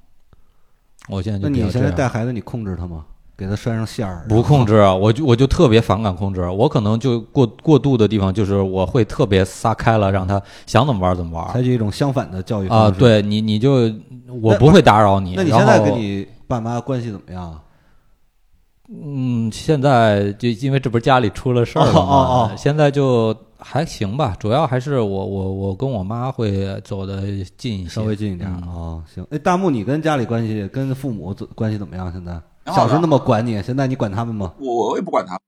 [1.09, 3.05] 我现在就那你现在带孩子，你控制他吗？
[3.37, 4.27] 给他拴上线儿？
[4.29, 13.89] 不控制，啊我就我就特别反感控制，我可能就过过度的地方就是我会特别撒开了，让他想怎么玩怎么玩采取一种相反的教育啊，对你你就
[14.43, 17.61] 我不会打扰你，那你现在跟你爸妈关系怎么样？
[18.91, 22.17] 嗯，现在就因为这不是家里出了事儿了嘛，哦哦
[22.51, 27.21] 哦现在就还行吧，主要还是我我我跟我妈会走的
[27.59, 29.05] 近一些，稍微近一点哦。
[29.15, 32.11] 行，哎，大木，你跟家里关系、跟父母关系怎么样？
[32.11, 32.41] 现在
[32.73, 34.55] 小时候那么管你，现在你管他们吗？
[34.59, 35.39] 我我也不管他，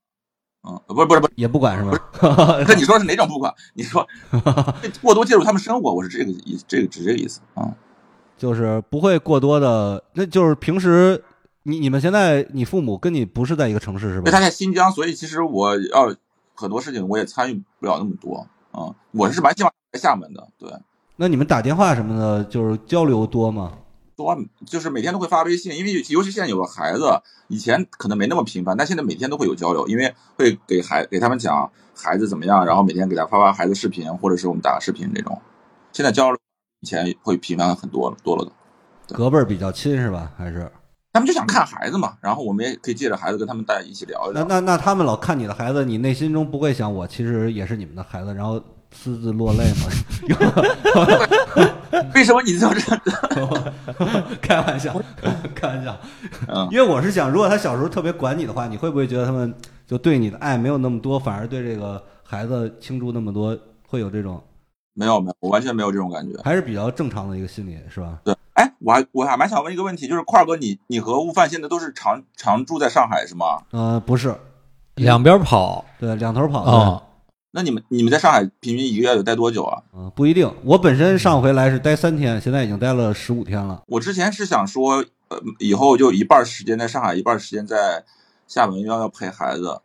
[0.69, 1.99] 嗯，不是不是不是，也不管是吗？
[2.69, 3.51] 那你说是哪种不管？
[3.73, 4.07] 你说
[5.01, 7.75] 过多介入他们生活，我是这个意，这个只这个意思啊。
[8.41, 11.23] 就是不会过多的，那就是平时
[11.65, 14.31] 你你们现在你父母跟你不是在一个城市是吧？
[14.31, 16.17] 他在新疆，所以其实我要
[16.55, 18.97] 很多事情我也参与不了那么多啊。
[19.11, 20.73] 我是蛮希望在厦门的，对，
[21.17, 23.75] 那你们打电话什么的，就是交流多吗？
[24.17, 27.11] 多就是每天都会发微信，因为尤其现在有了孩子，
[27.49, 35.39] 以前可能没那么频繁，但现在每天都会有交流，因为会给孩给他们讲孩子怎么样，然后每天给他发发孩子视频，或者是我们打个视频这种。
[35.93, 36.40] 现在交流
[36.81, 38.53] 以前会频繁很多了，多了的。
[39.15, 40.33] 隔辈儿比较亲是吧？
[40.37, 40.71] 还是
[41.13, 44.45] 他们就想看孩子嘛，然后我们也可以借着孩子跟他们大家一起聊一聊。
[44.45, 48.63] 那那那他们老看你的孩子，你内心中不会想我其实也是你们的孩子，然后
[48.93, 49.89] 私自落泪吗？
[52.15, 52.97] 为什么你这么这？
[54.41, 54.95] 开玩笑，
[55.55, 55.97] 开玩笑。
[56.47, 59.53] 嗯，因为我是想，如果他小时候特别管你的话，你会不会觉得他们
[59.87, 64.41] 就对你的爱没有那么多，反而对这个孩子倾注那么多，会有这种
[65.01, 66.39] 没有没有，我完全没有这种感觉。
[66.43, 68.19] 还是比较正常的一个心理，是吧？
[68.23, 73.63] 对，哎，我还我还蛮想问一个问题，就是块儿哥，你你和悟饭现在都是常常住在上海是吗？
[73.71, 74.37] 呃，不是，
[74.97, 76.61] 两边跑对，两头跑。
[76.61, 77.03] 啊，
[77.53, 79.83] 那你们你们在上海平均一个月得待多久啊？
[79.95, 80.53] 嗯、不一定。
[80.65, 83.83] 我本身上回来是待三天，现在已经待了十五天了。
[83.87, 88.05] 我之前是想说，呃，以后就一半时间在上海，一半时间在
[88.47, 89.81] 厦门，要要陪孩子。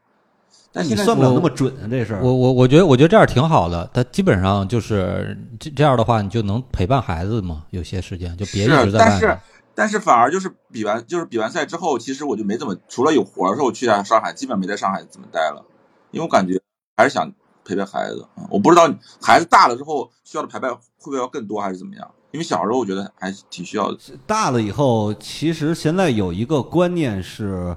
[0.75, 2.21] 但你现在算不了那么准啊，这事儿。
[2.21, 9.37] 我我我觉得我觉得这样挺好的，他基本上就是这这样的话，你就能陪伴孩子嘛，有些时间就别一直是，但是。
[9.77, 15.65] 但是反而就是比完就是比完赛之后，其实我就没怎么，除了有活儿的时候去下上海，基本没在上海怎么待了，
[16.11, 16.57] 因为我感觉
[16.95, 17.29] 还是想
[17.65, 18.25] 陪陪孩子。
[18.37, 18.89] 嗯我不知道
[19.21, 22.09] 孩子大了之后需要的陪伴会不会要更多，还是怎么样？
[22.31, 23.97] 因为小时候我觉得还挺需要的。
[24.25, 27.75] 大了以后，其实现在有一个观念是，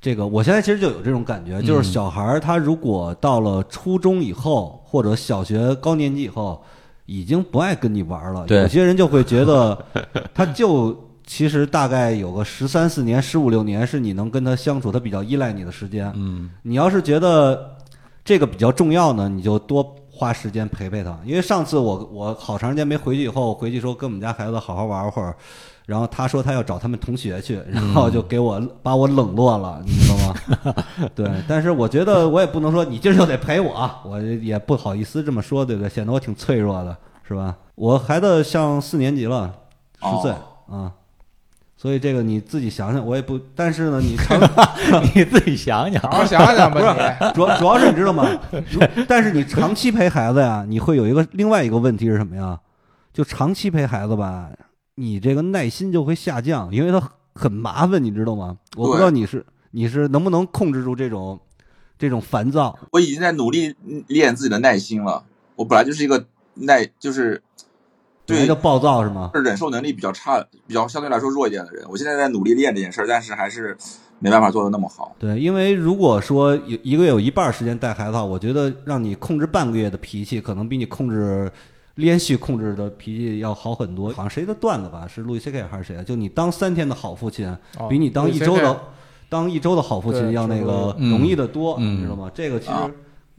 [0.00, 6.62] 这个我现在其实就有这种感觉，就是小孩儿他如果到了初中以后，或者小学高年级以后，
[7.06, 8.46] 已经不爱跟你玩了。
[8.46, 9.76] 对有些人就会觉得，
[10.32, 16.12] 他就其实大概有个十三四年、十五六年是你能跟他相处，他比较依赖你的时间。
[16.14, 17.76] 嗯，你要是觉得
[18.24, 21.16] 这个比较重要呢，你就多花时间陪陪他。
[21.24, 25.36] 因为上次我我好长时间没回去以后，回去说跟我们家孩子好好玩会儿，
[25.86, 30.74] 然后他说他要找他们同学去，然后就给我把我冷落了，你知道吗？
[31.14, 35.88] 对，但是我觉得我也不能说你今儿就得陪我啊，我也不好意思这么说，对不对？
[35.88, 37.56] 显得我挺脆弱的，是吧？
[37.76, 39.54] 我孩子上四年级了，
[40.02, 40.32] 十岁
[40.68, 40.92] 啊。
[41.80, 44.36] 所以这个你自己想想，我也不， 但是呢，你 长
[45.14, 46.80] 你自己想想好好想想吧
[47.22, 47.34] 你。
[47.34, 48.28] 主要主要是你知道吗？
[49.06, 52.58] 但是你长期陪孩子呀，你会有一个另外一个问题是什么呀？
[53.12, 54.50] 就长期陪孩子吧，
[54.96, 57.00] 你这个耐心就会下降，因为他
[57.32, 58.56] 很麻烦，你知道吗？
[58.76, 61.38] 我不知道你是你是能不能控制住这种
[61.96, 62.76] 这种烦躁。
[62.90, 63.76] 我已经在努力
[64.08, 65.22] 练自己的耐心了。
[65.54, 67.40] 我本来就是一个耐，就是
[68.36, 69.30] 对暴躁是吗？
[69.34, 71.84] 忍受能力比较差、比较相对来说弱一点的人。
[71.88, 73.76] 我现在在努力练这件事儿，但是还是
[74.18, 75.14] 没办法做的那么好。
[75.18, 81.50] 对，因为如果说有一个月有一半儿时间带孩子的话，我觉得让你控制半个月的脾气，可能比你控制
[81.94, 84.10] 连续控制的脾气要好很多。
[84.10, 86.02] 好像谁的段子吧，是路易 C K 还是谁啊？
[86.02, 88.80] 就你当三天的好父亲，哦比你当一周的
[89.28, 92.30] 当一周的好父亲要那个容易得多，嗯你知道吗？
[92.34, 92.90] 这个其实啊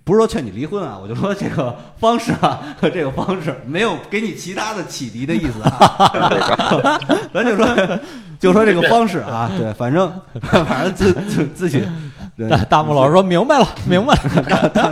[0.09, 6.99] 不是说劝你离婚啊，我就说这个方式啊，这个方式没有给你其他的启迪的意思啊，
[7.31, 7.99] 咱就说
[8.39, 11.87] 就说这个方式啊，对，反正反正自自自己。
[12.35, 14.43] 对，大大木老师说明白了，明白了。
[14.49, 14.91] 大大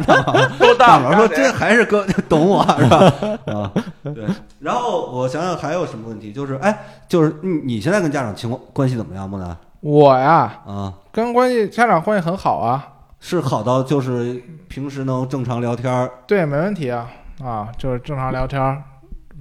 [0.77, 2.97] 大老师说这还是哥懂我是吧？
[3.45, 3.71] 啊，
[4.03, 4.25] 对。
[4.59, 6.77] 然后我想想还有什么问题，就是哎，
[7.07, 9.57] 就是你你现在跟家长情况关系怎么样，木南？
[9.79, 12.85] 我呀，啊，跟关系家长关系很好啊，
[13.19, 17.09] 是好到就是平时能正常聊天儿，对，没问题啊，
[17.43, 18.81] 啊，就是正常聊天儿，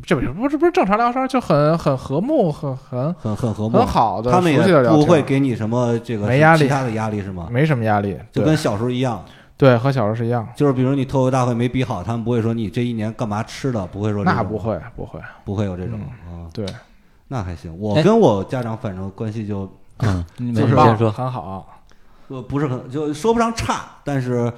[0.03, 6.63] 这不是不是不是正常聊天儿，就很很和睦，很很很很和睦，很好的，他们也不会给你什么这个没压力。
[6.63, 7.49] 其他的压力是吗？
[7.51, 9.23] 没什么压力，就跟小时候一样，
[9.57, 15.65] 对和小时候是一样，就是比如你脱口大会没比好，他们不会说你这一年干嘛吃的，不会说那不会不会，不会。
[15.65, 16.67] 有这种啊，对，
[17.29, 17.77] 那还行。
[17.79, 18.03] 我哎。
[18.03, 21.11] 跟我家长反正关系就嗯， 你就是先说。
[21.11, 21.67] 很好，
[22.29, 24.53] 呃，不是很，就说不上差，但是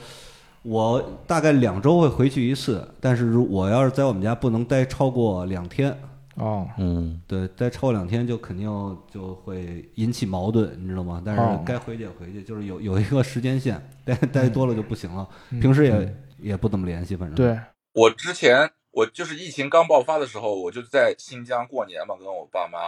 [0.62, 5.96] 我大概两周会回去一次，但是如我要是在我们家不能待超过两天，
[6.36, 8.66] 哦，嗯，对，待超过两天就肯定
[9.10, 11.22] 就会引起矛盾，你知道吗？
[11.24, 15.60] 但是哦该回去也回去，就是有有一个时间线，待待多了就不行了，嗯。
[15.60, 17.58] 平时也也不怎么联系，反正，对，
[17.92, 22.78] 我之前我就是疫情刚爆发的时候，我就在新疆过年嘛，跟我爸妈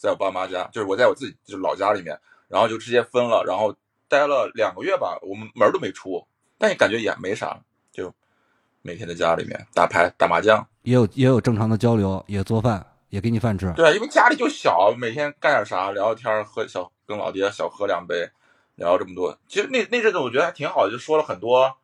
[0.00, 3.74] 在我爸妈家，就是我在我自己就是老家里面，然后就直接分了，然后
[4.08, 7.60] 待了两个月吧，我们门儿都没出，但也感觉也没啥，
[7.92, 8.12] 就
[8.82, 10.66] 每天在家里面打牌、打麻将。
[10.82, 18.28] 也有也有正常的交流，也做饭，也给你饭吃，对啊，因为家里就小，每天干点啥，聊聊天儿，喝小跟老爹小喝两杯，
[18.76, 19.38] 聊这么多。
[19.46, 21.76] 其实那那阵子我觉得还挺好的，就说了很多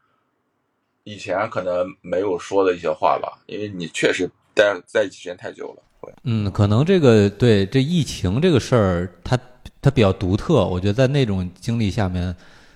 [1.03, 5.83] 以前可能没有说的一些话吧，因为你确实待在一起时间太久了。
[6.01, 6.11] 会。
[6.23, 9.39] 嗯，可能这个对这疫情这个事儿，它
[9.85, 10.65] 它比较独特。
[10.65, 12.35] 我觉得在那种经历下面，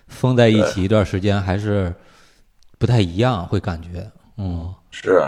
[0.08, 1.94] 封在一起一段时间还是
[2.78, 4.06] 不太一样，会感觉
[4.36, 5.26] 嗯是，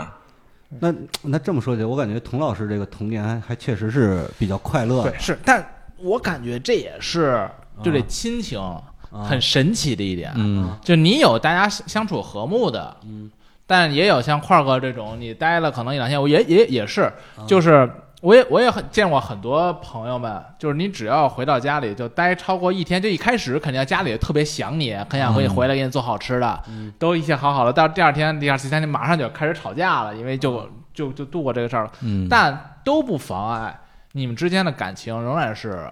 [0.79, 5.65] 那那这么说起来，我感觉童老师这个童年还还确实是比较快乐的对，是，但
[5.97, 7.49] 我感觉这也是
[7.83, 8.61] 就这亲情
[9.09, 10.31] 很神奇的一点。
[10.35, 13.29] 嗯就你有大家相处和睦的，嗯，
[13.67, 17.11] 但也有像块儿哥这种，你待了可能一两天，我也也也是，
[17.45, 17.89] 就是
[18.21, 26.63] 我也我也很见过很多朋友们，就是你只要回到家里就待超过一天，就一开始肯定家里特别想你，很想给你回来给你做好吃的，
[26.99, 33.79] 都一切好好的，到第二天、第二第三天马上就开始吵架了，因为就就就度过这个事儿了，嗯，但都不妨碍
[34.11, 35.91] 你们之间的感情仍然是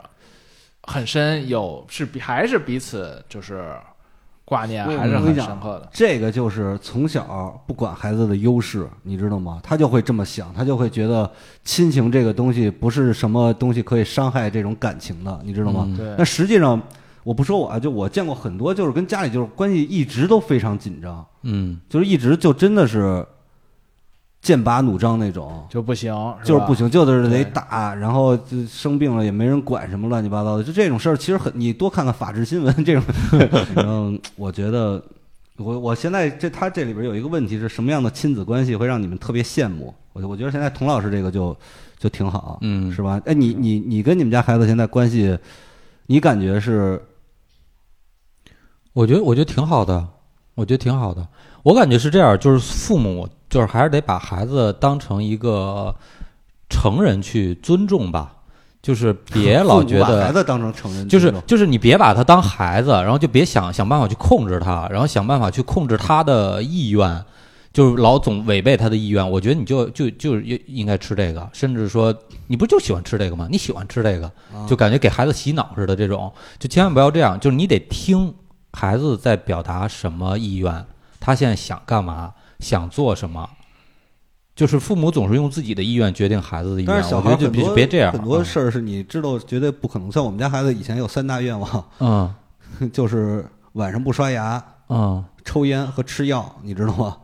[0.84, 3.74] 很深，有是彼还是彼此就是
[4.50, 5.88] 挂念，还是很深刻的。
[5.93, 9.60] 这个就是从小不管孩子的优势，你知道吗？
[9.62, 11.32] 他就会这么想，他就会觉得
[11.64, 15.86] 亲情这个东西不是什么东西可以伤害这种感情的，你知道吗？
[15.88, 16.82] 嗯对那实际上，
[17.24, 23.24] 我不说我啊，就我见过很多，就是跟家里就是关系一直都非常紧张，嗯就是一直就真的是
[24.42, 25.66] 剑拔弩张那种。
[25.70, 26.74] 就不行，吧就是不。
[26.74, 33.04] 行，就是得打，然后就生病了也没人管，什么乱七八糟的，就这种事儿，其实很，你多看看法制新闻 这种，
[33.76, 35.04] 嗯，我觉得，
[35.58, 39.94] 我我现在这他这里边有一个问题是什么样的亲子关系会让你们特别羡慕？
[40.14, 41.56] 我我觉得现在童老师这个就
[41.98, 43.22] 就挺好，嗯是吧？
[43.26, 45.38] 哎，你你你跟你们家孩子现在关系，
[46.08, 47.02] 你感觉是
[48.94, 50.08] 我觉得我觉得挺好的，
[50.56, 51.28] 我觉得挺好的。
[51.62, 55.93] 我感觉是这样，就是父母就是还是得把孩子当成一个
[56.70, 58.32] 成人去尊重吧，
[58.82, 60.34] 就是别 老觉得孩得。
[60.34, 67.26] 子当成成人就是就是你别把他当孩子，然后就别想想办法去控制他，然后想办法去控制他的意愿，
[67.74, 69.30] 就是老总违背他的意愿。
[69.30, 72.14] 我觉得你就就就应应该吃这个，甚至说
[72.47, 73.47] 你不就喜欢吃这个吗？
[73.50, 77.39] 你喜欢吃这个，啊就感觉给孩子洗脑似的这种，就千万不要这样。
[77.39, 78.34] 就是你得听
[78.74, 80.86] 孩子在表达什么意愿，
[81.20, 83.49] 他现在想干嘛，想做什么。
[84.55, 88.12] 就是父母总是用自己的意愿决定孩子的意愿，但是小我觉得就别别这样。
[88.12, 90.12] 很多事儿是你知道绝对不可能。
[90.12, 92.36] 像我们家孩子以前有三大愿望，嗯
[92.91, 97.18] 就是晚上不刷牙、嗯，抽烟和吃药，你知道吗？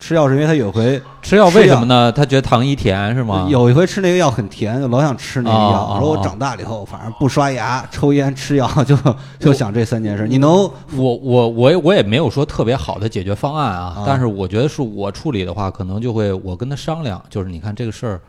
[0.00, 2.10] 吃药是因为他有回吃药为什么呢？
[2.10, 3.46] 他觉得糖衣甜是吗？
[3.50, 5.92] 有一回吃那个药很甜，就老想吃那个药。
[5.94, 8.96] 我说我长大了以后，反正不刷牙、抽烟、吃药， 就
[9.38, 10.26] 就想这三件事。
[10.26, 10.72] 你能我
[11.16, 18.20] 我我也我也没有说特别好的解决方案啊，啊但是我觉得是我处理的话，可能就会我跟他商量，就是你看这个事儿，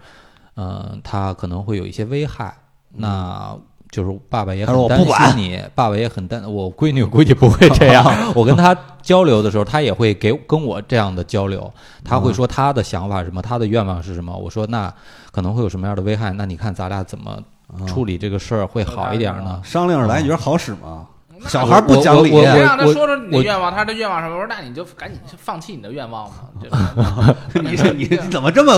[0.57, 2.53] 嗯、他可能会有一些危害，
[2.93, 3.55] 那
[3.91, 8.05] 就是爸爸也很担心你，爸爸也很担，我闺女估计不会这样。
[8.33, 11.69] 我跟他交流的时候，他也会给跟我这样的交流，
[12.03, 14.33] 他会说他的想法是什么，他的愿望是什么。
[14.35, 14.91] 我说那
[15.31, 16.31] 可能会有什么样的危害？
[16.31, 17.37] 那你看咱俩怎么
[17.85, 19.61] 处理这个事儿会好一点呢？
[19.63, 21.07] 商量着来，你觉得好使吗？
[21.41, 24.35] 那小孩不讲理我让他说说你的愿望，他的愿望是什么？
[24.35, 27.35] 我说那你就赶紧放弃你的愿望嘛。
[27.61, 28.73] 你是你你怎么这么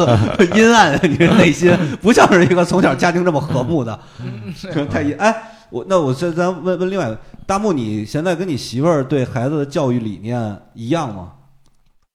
[0.55, 0.99] 阴暗啊？
[1.03, 3.99] 你的内心不像是一个从小家庭这么和睦的，
[4.89, 5.49] 太阴哎。
[5.69, 11.33] 我那我现在咱问问另外一个大木，你现在跟你媳妇儿对孩子的教育理念一样吗？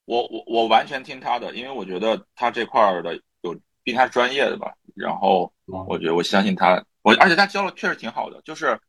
[0.05, 4.71] 我我我完全听他的，因为我觉得他这块儿的有，毕竟他是专业的吧。
[4.95, 5.51] 然后
[5.87, 8.79] 我觉得我相信他，我而且他教的确实挺好的，就是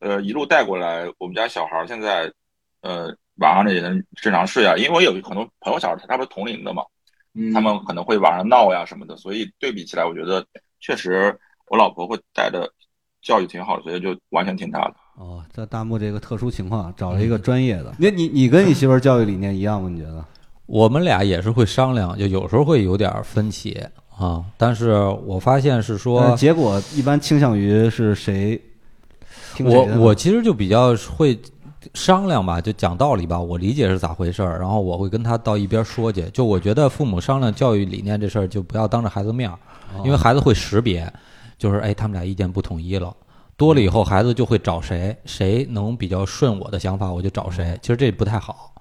[0.00, 2.32] 呃一路带过来，我们家小孩儿现在
[2.82, 4.76] 呃晚上也能正常睡啊。
[4.76, 6.82] 因为我有很多朋友小孩儿，他不是同龄的嘛，
[7.52, 10.44] 他们可能会晚上闹呀什么的，所以对比起来，我觉得
[10.80, 11.36] 确实
[11.68, 12.70] 我老婆会带的
[13.22, 14.94] 教育挺好的，所以就完全听他的。
[15.16, 17.92] 哦，在大木这个特殊情况找了一个专业的。
[17.98, 19.88] 你你你跟你媳妇儿教育理念一样吗？
[19.88, 20.24] 你觉得？
[20.66, 23.82] 我们俩也是会商量，就有时候会有点分歧
[24.14, 24.44] 啊。
[24.58, 24.92] 但是
[25.24, 28.60] 我发现是说，结果一般倾向于是谁？
[29.64, 31.38] 我我其实就比较会
[31.94, 36.22] 商量吧，就讲道理吧，我理解是咋回事儿，然后我会跟他到一边说去。
[36.30, 39.58] 就我觉得父母商量教育理念这事儿，就不要当着孩子面儿，
[39.96, 41.10] 哦因为孩子会识别，
[41.56, 43.14] 就是哎，他们俩意见不统一了。
[43.56, 47.76] 多了以后，孩子就会找谁，谁能比较顺我的想法，我就找谁。
[47.82, 48.72] 其实这不太好。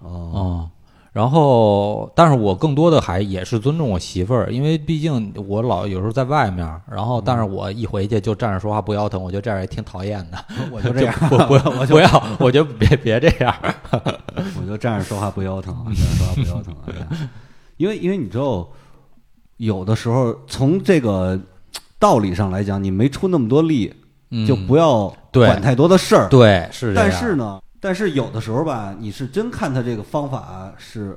[0.00, 0.70] 哦嗯，
[1.16, 10.36] 然后，但是我更多的还也是尊重我媳妇儿，因为毕竟我老有时候在外面儿，然后，但是我一回去就站着说话不腰疼，我觉得这样也挺讨厌的。
[10.70, 13.54] 我就 这样，不不我就不要，我就别别这样。
[14.60, 16.74] 我就站着说话不腰疼，站着说话不腰疼。
[16.84, 16.94] 对
[17.78, 18.68] 因为因为你知道，
[19.56, 21.40] 有的时候从这个
[21.98, 23.90] 道理上来讲，你没出那么多力，
[24.32, 26.28] 嗯就不要管太多的事儿。
[26.28, 26.92] 对，是。
[26.94, 31.16] 但是呢，但是有的时候吧，你是真看他这个方法是，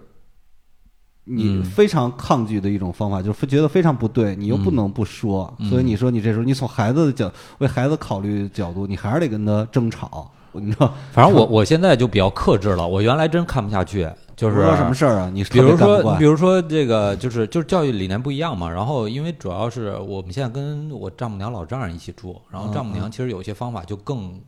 [1.23, 10.93] 你嗯非常抗拒的一种方法，就是觉得非常不对，你又不能不说，嗯所以你说你这时候你从孩子的角为孩子考虑角度，你还是得跟他争吵，你知道？
[11.11, 15.31] 反正我 我现在就比较克制了，我原来真看不下去，就是说什么事儿啊？
[15.33, 18.69] 你比如说，比如说这个就是就是教育理念不一样嘛。
[18.69, 24.39] 然后因为主要是我们现在跟我丈母娘、老丈人一起住，然后丈母娘其实有些方法就更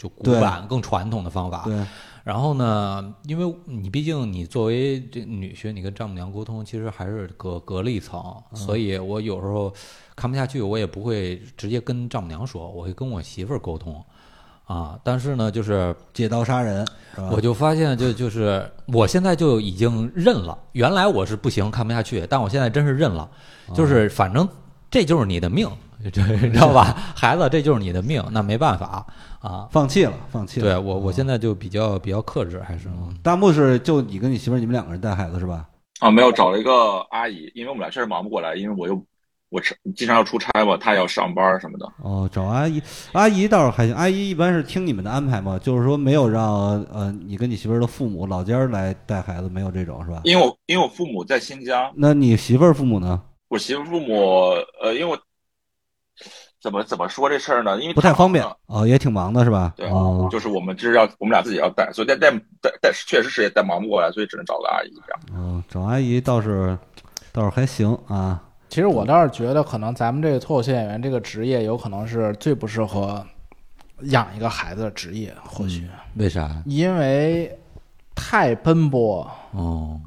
[0.00, 1.64] 就古板、更传统的方法。
[1.66, 1.76] 对，
[2.24, 9.70] 然后呢，因为你毕竟你作为这女婿，你跟丈母娘沟通，其实还是隔隔了一层，所以我有时候
[10.16, 14.02] 看不下去，我也不会直接跟丈母娘说，我会跟我媳妇儿沟通。
[14.64, 16.86] 啊，但是呢，就是借刀杀人？
[17.32, 23.28] 我就发现就就是我现在就已经认了，原来我是不行看不下去，但我现在真是认了，
[23.74, 24.48] 就是反正
[24.88, 26.96] 这就是你的命，这 你知道吧？
[27.14, 29.04] 孩子，这就是你的命，那没办法
[29.40, 29.68] 啊。
[29.70, 30.66] 放弃了，放弃了。
[30.66, 32.88] 对我，我现在就比较比较克制，还是
[33.22, 35.66] 大木是就你跟你媳妇儿你们两个人带孩子是吧？
[36.00, 38.98] 啊，没有找了一个阿姨，因为我们俩确实忙不过来，因为我又
[39.50, 41.86] 我是经常要出差嘛，她也要上班什么的。
[42.02, 42.82] 哦，找阿姨，
[43.12, 43.94] 阿姨倒是还行。
[43.94, 45.58] 阿姨一般是听你们的安排嘛？
[45.58, 50.22] 就是说没有让呃你跟你媳妇儿的父母老家儿来带孩子，没有这种是吧？
[50.24, 53.20] 因为我因为我父母在新疆，那你媳妇儿父母呢？
[53.48, 54.14] 我媳妇父母
[54.80, 55.18] 呃，因为我
[56.60, 57.80] 怎么怎么说这事儿呢？
[57.80, 59.72] 因为不太方便她哦，也挺忙的是吧？
[59.76, 62.30] 对哦，就是我们这是要我们俩自己要带，所以带带
[62.60, 65.40] 带带确实是也带忙不过来，所以只能找个阿姨这样。
[65.40, 66.76] 哦，找阿姨倒是
[67.32, 68.42] 倒是还行啊。
[68.68, 73.26] 其实我倒是觉得，可能咱们这个脱口秀演员这个职业，有可能是最不适合
[74.02, 76.62] 养一个孩子的职业，或许、为啥？
[76.66, 77.58] 因为
[78.14, 80.00] 太奔波，哦，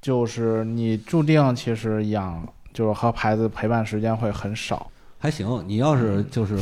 [0.00, 4.90] 就是你注定其实养就是和孩子陪伴时间会很少。
[5.22, 6.58] 还行，你要是就是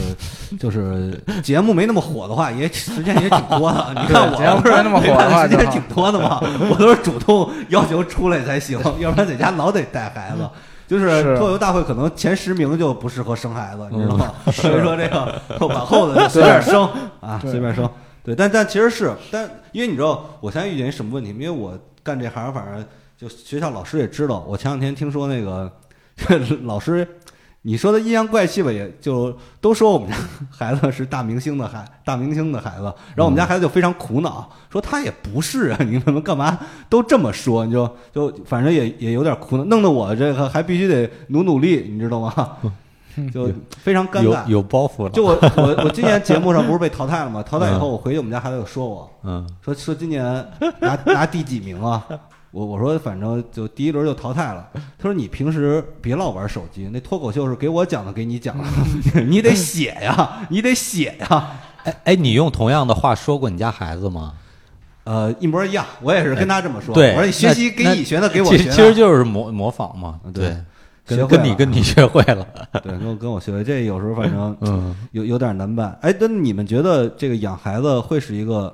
[0.59, 3.87] 就是节目没那么火的话，也时间也挺多的。
[3.99, 6.39] 你看我节目不是没那么火的话 时间挺多的嘛，
[6.71, 10.47] 我都是主动要求出来才行， 要不然在家老得带孩子。
[10.87, 14.35] 就是是脱口秀大会可能前十名就不适合生孩子，你知道吗？
[14.53, 16.87] 所以说这个往后的就随便生
[17.21, 17.89] 啊，随便生。
[18.23, 21.31] 对，但但其实是，但因为你知道我现在遇见一什么问题？
[21.31, 22.85] 因为我干这行，反正
[23.17, 24.45] 就学校老师也知道。
[24.47, 25.73] 我前两天听说那个
[26.65, 27.07] 老师，
[27.63, 30.17] 你说的阴阳怪气吧，也就都说我们家
[30.51, 32.85] 孩子是大明星的孩，大明星的孩子。
[33.15, 36.59] 然后我们家孩子就非常苦恼，说他也不是啊，你们干嘛
[36.89, 37.67] 都这么说？
[37.67, 42.57] 你就就反正也也有点苦恼，弄得我这个还必须得努努力，你知道吗？
[43.35, 44.47] 就非常尴尬。
[44.47, 45.11] 有包袱了。
[45.11, 47.43] 就我我我今年节目上不是被淘汰了吗？
[47.43, 50.25] 淘汰以后，我回去我们家孩子就说我，嗯说说今年
[50.79, 52.07] 拿 拿第几名啊？
[52.53, 54.69] 我我说反正就第一轮就淘汰了。
[54.75, 58.65] 他说你平时别老玩手机，那脱口秀是给我讲的，给你讲的，
[59.23, 61.53] 你得写呀，你得写呀。
[61.85, 64.35] 哎哎，你用同样的话说过你家孩子吗？
[65.05, 66.95] 呃，一模一样，我也是跟他这么说。
[66.95, 68.71] 对，我说你学习给那你学的，给我其学的。
[68.71, 70.21] 实其实就是模模仿嘛。
[70.25, 70.57] 嗯对
[71.07, 72.47] 对，跟跟你跟你学会了。
[72.83, 75.99] 对，跟我跟我学会，这有时候反正嗯，有有点难办。
[76.03, 78.73] 哎，那你们觉得这个养孩子会是一个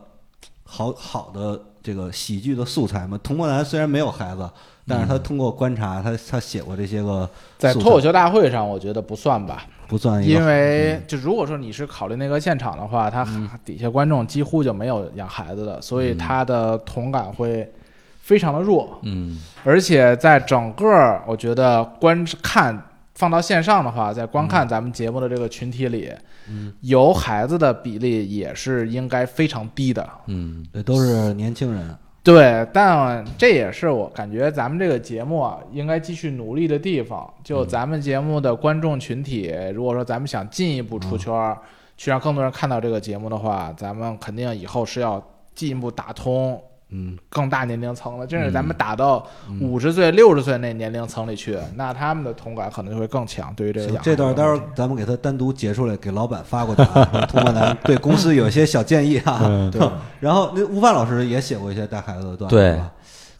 [0.64, 3.16] 好好的这个喜剧的素材嘛？
[3.22, 4.50] 童漠男虽然没有孩子，
[4.88, 13.24] 但是他通过观察，他他写过这些个在脱口秀大会上，我觉得不算吧，不算，因为就如果说你是考虑那个现场的话，他
[13.64, 17.72] 底下观众几乎就没有养孩子的，所以他的同感会
[18.20, 18.98] 非常的弱。
[19.02, 19.38] 嗯。
[19.62, 22.76] 而且在整个我觉得观看
[23.16, 26.12] 放到线上的话，在观看咱们节目的这个群体里，
[26.48, 30.08] 嗯有孩子的比例也是应该非常低的。
[30.26, 31.96] 嗯对，都是年轻人。
[32.22, 37.32] 对，但这也是我感觉咱们这个节目啊，应该继续努力的地方。
[37.42, 41.56] 就咱们节目的观众群体，如果说咱们想进一步出圈儿，
[41.96, 46.60] 去让更多人看到这个节目的话，咱们肯定以后是要进一步打通
[46.90, 49.26] 嗯，更大年龄层了，真是咱们打到
[49.60, 53.52] 五十岁、六十岁那年龄层里去，那他们的同感可能就会更强。
[53.54, 57.08] 对于这个养，这段待会儿咱们给他单独截出来，给老板发过去啊。
[57.12, 59.40] 说童漠男对公司有一些小建议啊。
[59.42, 59.80] 嗯对
[60.20, 62.80] 然后那悟饭老师也写过一些带孩子的段子，对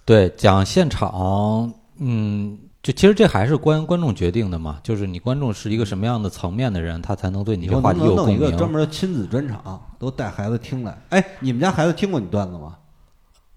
[0.05, 8.59] 对，讲现场，嗯，就其实这还是观观众决定的嘛，就是你观众是一个什么样的层面的人，他才能对你这话题有能不能弄一个共鸣。
[8.59, 10.99] 专门的亲子专场，都带孩子听来。
[11.11, 12.77] 哎，你们家孩子听过你段子吗？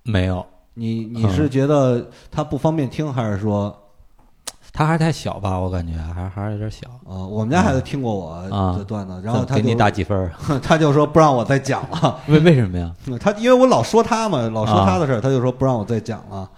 [0.10, 3.76] 没有，你你是觉得他不方便听，还是说，
[4.74, 6.88] 他还是太小吧，我感觉还还是有点小。
[7.06, 10.32] 呃，我们家孩子听过我啊的段子，然后他给你打几分？
[10.64, 12.20] 他就说不让我再讲了。
[12.28, 12.92] 为为什么呀？
[13.20, 16.50] 他因为我老说他嘛，老说啊他的事儿，他就说不让我再讲了，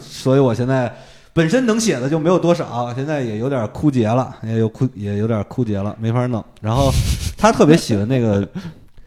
[0.00, 0.92] 所以我现在
[1.32, 6.44] 本身能写的就没有多少，现在也有点枯竭了，也有枯也有点枯竭了，没法弄。
[6.60, 6.90] 然后
[7.36, 8.46] 他特别喜欢那个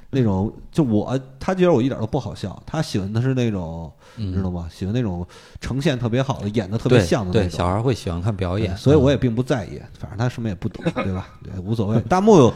[0.09, 4.67] 那种，就我他觉得我一点都不好笑，他喜欢的是那种，嗯你知道吗？
[4.71, 5.25] 喜欢那种
[5.59, 7.57] 呈现特别好的，演的特别对对，像的那种。
[7.57, 11.29] 小孩会喜欢看表演，所以我也并不在意，反正他什么也不懂，对吧？
[11.43, 11.99] 对，无所谓。
[12.01, 12.53] 大木有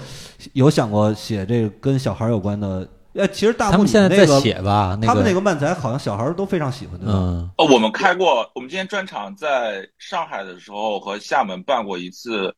[0.54, 2.88] 有想过写这个跟小孩有关的？
[3.14, 7.14] 呃，其实大木他们现在在你那个写吧，他们那个个漫才好像小孩都非常喜欢，对吧？
[7.14, 12.56] 嗯哦，我们开过，我们今天专场在上海的时候和厦门办过一次，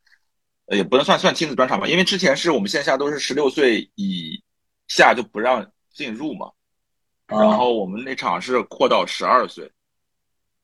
[0.67, 4.39] 呃，也不能算算亲子专场吧，因为之前是我们线下都是十六岁以
[4.87, 6.51] 下就不让进入嘛，
[7.27, 9.71] 然后我们那场是扩到十二岁，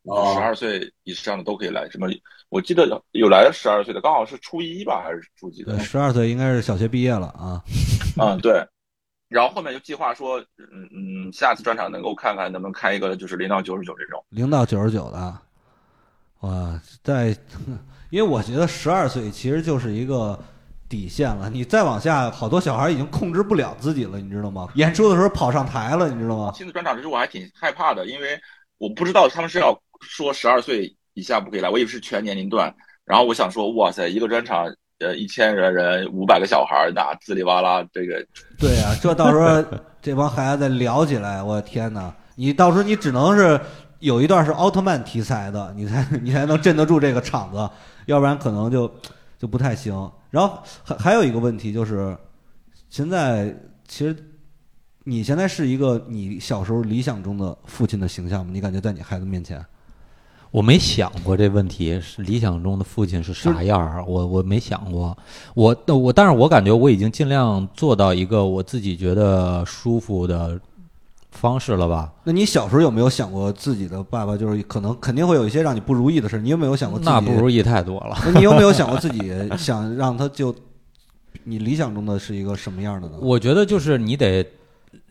[0.04, 1.90] 哦十二岁以上的都可以来。
[1.90, 2.08] 什么？
[2.50, 5.84] 我记得有有来了十二岁的，刚好是初一吧，还是初几的对，？
[5.84, 7.64] 十二岁应该是小学毕业了啊。
[8.20, 8.66] 嗯， 对。
[9.28, 14.26] 然后后面就计划说，嗯嗯，下次专场能够看看能不能开一个就是零到九十九这种。
[14.30, 15.38] 零到九十九的，
[16.40, 17.38] 哇，在，
[18.10, 20.40] 因为我觉得十二岁其实就是一个
[20.90, 24.68] 底线了，你再往下，好多小孩已经控制不了自己了，你知道吗？
[24.74, 26.52] 演出的时候跑上台了，你知道吗？
[26.56, 28.38] 亲子专场其实我还挺害怕的，因为
[28.80, 32.74] 我不知道他们是要说十二岁以下不可以来，我以为是全年龄段。
[33.06, 34.66] 然后我想说，哇塞，一个专场，
[35.00, 38.26] 呃，一千人人，五百个小孩儿，那滋里哇啦，这个
[38.58, 39.64] 对啊、这到时候
[40.02, 42.12] 这帮孩子再聊起来，我天哪！
[42.36, 43.60] 你到时候你只能是
[44.00, 47.70] 有一段是奥特曼题材的，你才你才能镇得住这个场子，
[48.06, 48.92] 要不然可能就
[49.38, 50.10] 就不太行。
[50.30, 52.16] 然后还还有一个问题就是，
[52.90, 53.56] 现在
[53.88, 54.16] 其实
[55.04, 58.52] 你现在是一个你小时候理想中的父亲的形象吗？
[58.54, 59.64] 你感觉在你孩子面前？
[60.52, 64.04] 我没想过这问题，是理想中的父亲是啥样儿？
[64.06, 65.16] 我我没想过，
[65.54, 70.60] 我我，但是我感觉我已经尽量做到一个我自己觉得舒服的
[71.32, 72.12] 方式了吧？
[72.24, 76.40] 那你小时候有没有想过自己的爸爸就是可能肯定会有一些让你不如意的事？
[76.40, 77.12] 你有没有想过自己？
[77.12, 78.18] 那不如意太多了。
[78.26, 80.54] 那你有没有想过自己想让他就
[81.44, 83.18] 你理想中的是一个什么样的呢？
[83.22, 84.46] 我觉得就是你得，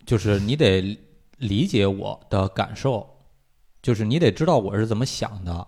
[0.04, 0.98] 就是你得
[1.38, 3.06] 理解我的感受，
[3.80, 5.66] 就是你得知道我是怎么想的，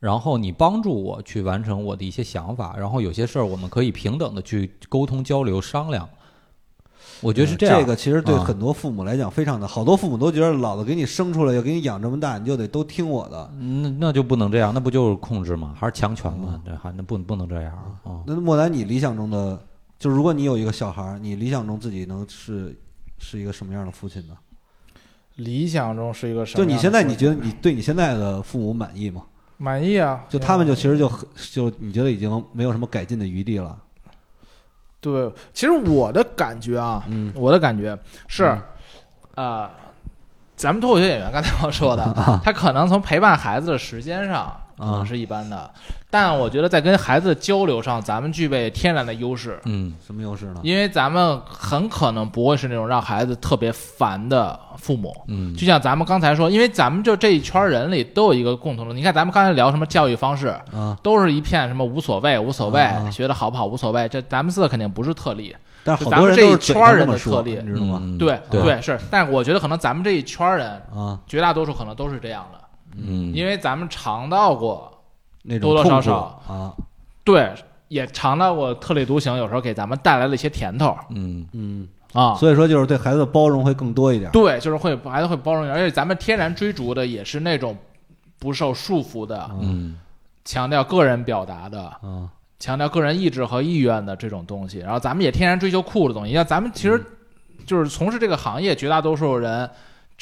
[0.00, 6.08] 然后你帮助我去完成我的一些想法，然后有些事儿我们可以平等的去沟通交流商量。
[7.20, 7.80] 我觉得是这样。
[7.80, 13.50] 这个其实对啊很多父母来讲非常的，好多父母都觉得老子给你生出来，要给你养这么大，你就得都听我的。
[13.58, 15.74] 那那就不能这样，那不就是控制吗？
[15.78, 16.60] 还是强权吗？
[16.64, 17.72] 对还那不不能这样
[18.04, 18.22] 啊！
[18.26, 19.60] 那莫南，你理想中的，
[19.98, 22.76] 就如果你有一个小孩，你理想中自己能是
[23.18, 24.34] 是一个什么样的父亲呢？
[25.36, 26.76] 理想中是一个什么就样的父亲？
[26.76, 29.22] 你现在，你觉得你对你现在的父母满意吗？
[29.58, 30.24] 满意啊？
[30.28, 33.78] 就他们就其实就很就你觉得已经没有什么改进的余地了。
[35.02, 37.30] 对，其实我的感觉啊，嗯。
[37.34, 37.98] 我的感觉
[38.28, 38.56] 是，
[39.34, 39.68] 呃，
[40.56, 42.04] 咱们脱口秀演员刚才我说的，
[42.44, 45.70] 他可能从陪伴孩子的时间上可能是一般的，
[46.10, 49.94] 但我觉得在跟孩子交流上，咱们具备天然的优势，嗯。
[50.04, 50.60] 什么优势呢？
[50.62, 55.14] 因为咱们很可能不会是那种让孩子特别烦的父母。
[55.28, 55.54] 嗯。
[55.54, 63.04] 就像咱们刚才说，因为咱们就这一圈人里都有一个共同的，你看咱们刚才聊什么教育方式，啊，都是一片什么无所谓，无所谓，啊。
[63.06, 65.54] 啊学的好不好无所谓，这咱们四个肯定不是特例。
[65.84, 67.58] 但是咱们这一圈人的特例。
[67.62, 67.98] 你知道吗？
[68.00, 68.16] 嗯。
[68.16, 68.80] 对对。
[68.80, 72.58] 是，但我觉得可能咱们这一圈人，啊，绝大多数可能都是这样的，
[72.96, 74.92] 嗯，因为咱们尝到过，
[75.42, 76.74] 那种多多少痛苦少啊，
[77.24, 77.52] 对，
[77.88, 82.34] 也尝到过特立独行，有时候给咱们带来了一些甜头嗯嗯，啊。
[82.34, 84.30] 所以说就是对孩子的包容会更多一点。
[84.30, 87.76] 对，就是会孩子会包容你，而且咱们天然追逐的也是那种
[88.38, 89.98] 不受束缚的，嗯
[90.44, 92.28] 强调个人表达的，嗯，
[92.58, 94.78] 强调个人意志和意愿的这种东西。
[94.78, 96.32] 然后咱们也天然追求酷的东西。
[96.32, 97.00] 像咱们其实
[97.64, 99.70] 就是从事这个行业，绝大多数人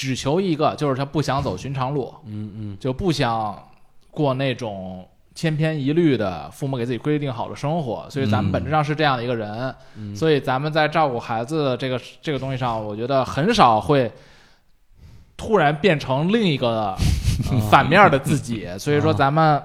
[0.01, 3.63] 只求一个，就是他不想走寻常路，嗯嗯就不想
[4.11, 8.09] 过那种千篇一律的父母给自己规定好的生活。
[8.09, 9.75] 所以咱们嗯本质上是这样的一个人。
[9.99, 14.11] 嗯，所以咱们在照顾孩子的这个这个东西上，我觉得很少会
[15.37, 16.97] 突然变成另一个
[17.71, 18.67] 反面的自己。
[18.79, 19.63] 所以说，咱们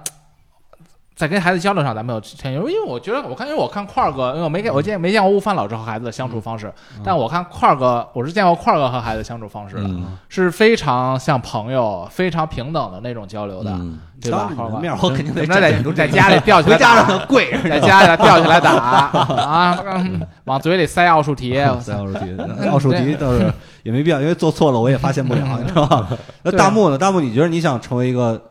[1.16, 6.72] 在跟孩子交流上，咱们有天因为我觉得我看，因为我看块儿哥，因为我没见我见没见过悟饭老师和孩子的相处方式，
[7.03, 10.18] 但我看块儿哥，我是见过块儿哥和孩子的相处方式的，嗯。
[10.28, 13.99] 是非常像朋友、非常平等的那种交流的，嗯。
[14.22, 14.49] 对吧？
[14.82, 17.18] 面我肯定得在展现出这个在家里吊起来回家让打。
[17.18, 22.36] 他跪着，在家里吊起来打 啊，嗯往嘴里塞奥数题，塞奥数题，
[22.70, 23.53] 奥数题倒是
[23.84, 26.07] 也没必要，因为做错了我也发现不了， 你知道吧？
[26.43, 26.57] 那对。
[26.57, 26.97] 大木呢？
[26.97, 28.41] 大木，你觉得你想成为一个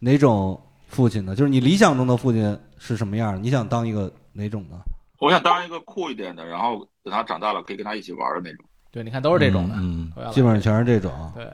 [0.00, 0.60] 哪种
[0.94, 1.34] 父亲呢？
[1.34, 3.42] 就是你理想中的父亲是什么样？
[3.42, 4.76] 你想当一个哪种呢？
[5.18, 8.64] 我想当一个酷一点的，然后等他长大了可以跟他一起玩的那种。
[8.92, 11.10] 对，你看都是这种的，嗯，基本上全是这种。
[11.34, 11.44] 对，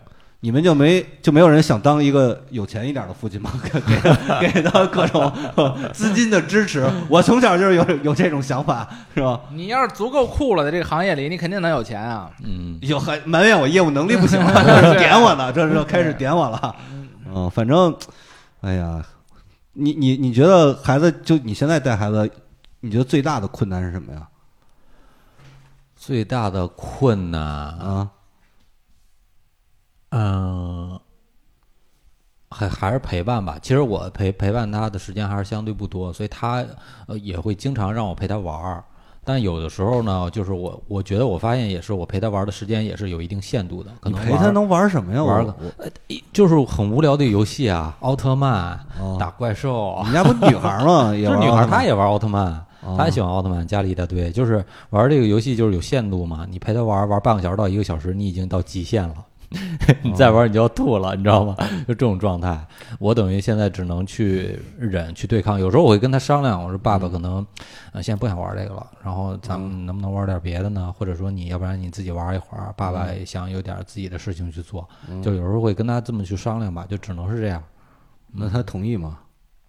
[0.41, 3.51] 你们就没就没有人想当一个有钱一点的父亲吗？
[4.41, 5.33] 给给他各种
[5.95, 6.87] 资金的支持。
[7.09, 9.41] 我从小就是有有这种想法，是吧？
[9.53, 12.31] 你要是足够酷了，在这个行业里，你肯定能有钱啊。
[12.45, 16.77] 嗯，有还埋怨我业务能力不行，对 点我呢，这是开始点我了。
[17.33, 17.95] 嗯，反正，
[18.63, 19.03] 哎呀，
[19.73, 22.31] 你你你觉得孩子就你现在带孩子，
[22.81, 24.29] 你觉得最大的困难是什么呀？
[25.97, 28.11] 最大的困难，啊，
[30.09, 30.99] 嗯，
[32.51, 33.59] 还还是陪伴吧。
[33.61, 36.65] 其实我陪陪伴他的时间还是相对不多，所以他
[37.07, 38.85] 呃也会经常让我陪他玩儿。
[39.31, 45.23] 但有的时候呢，就是我我觉得我发现也是，我陪他玩的时间也是有一定限度的，可你能陪他能玩什么呀？
[45.23, 45.47] 玩
[46.33, 51.15] 就是很无聊的游戏啊，奥特曼、哦打怪兽你，们家不女孩吗？
[51.15, 52.47] 也就是女孩她也玩奥特曼，
[52.83, 54.33] 哦她也喜欢奥特曼，家里一大堆。
[54.33, 59.15] 就是玩这个游戏就是有限度嘛，你陪她玩玩半个小时到一个小时，你已经到极限了。
[60.03, 61.57] 你再玩你就要吐了，你知道吗？
[61.87, 62.65] 就这种状态，
[63.01, 65.59] 我等于现在只能去忍去对抗。
[65.59, 67.45] 有时候我会跟他商量，我说爸爸可能，
[67.93, 70.93] 呃，现在不想玩这个了，然后咱们能不能玩点别的呢？
[70.97, 74.89] 或者说你要不然你自己玩一会儿，爸爸也想有点自己的事情去做，
[75.21, 77.61] 就有时候会跟他这么去商量吧，就只能是这样。
[78.33, 79.19] 那他同意吗？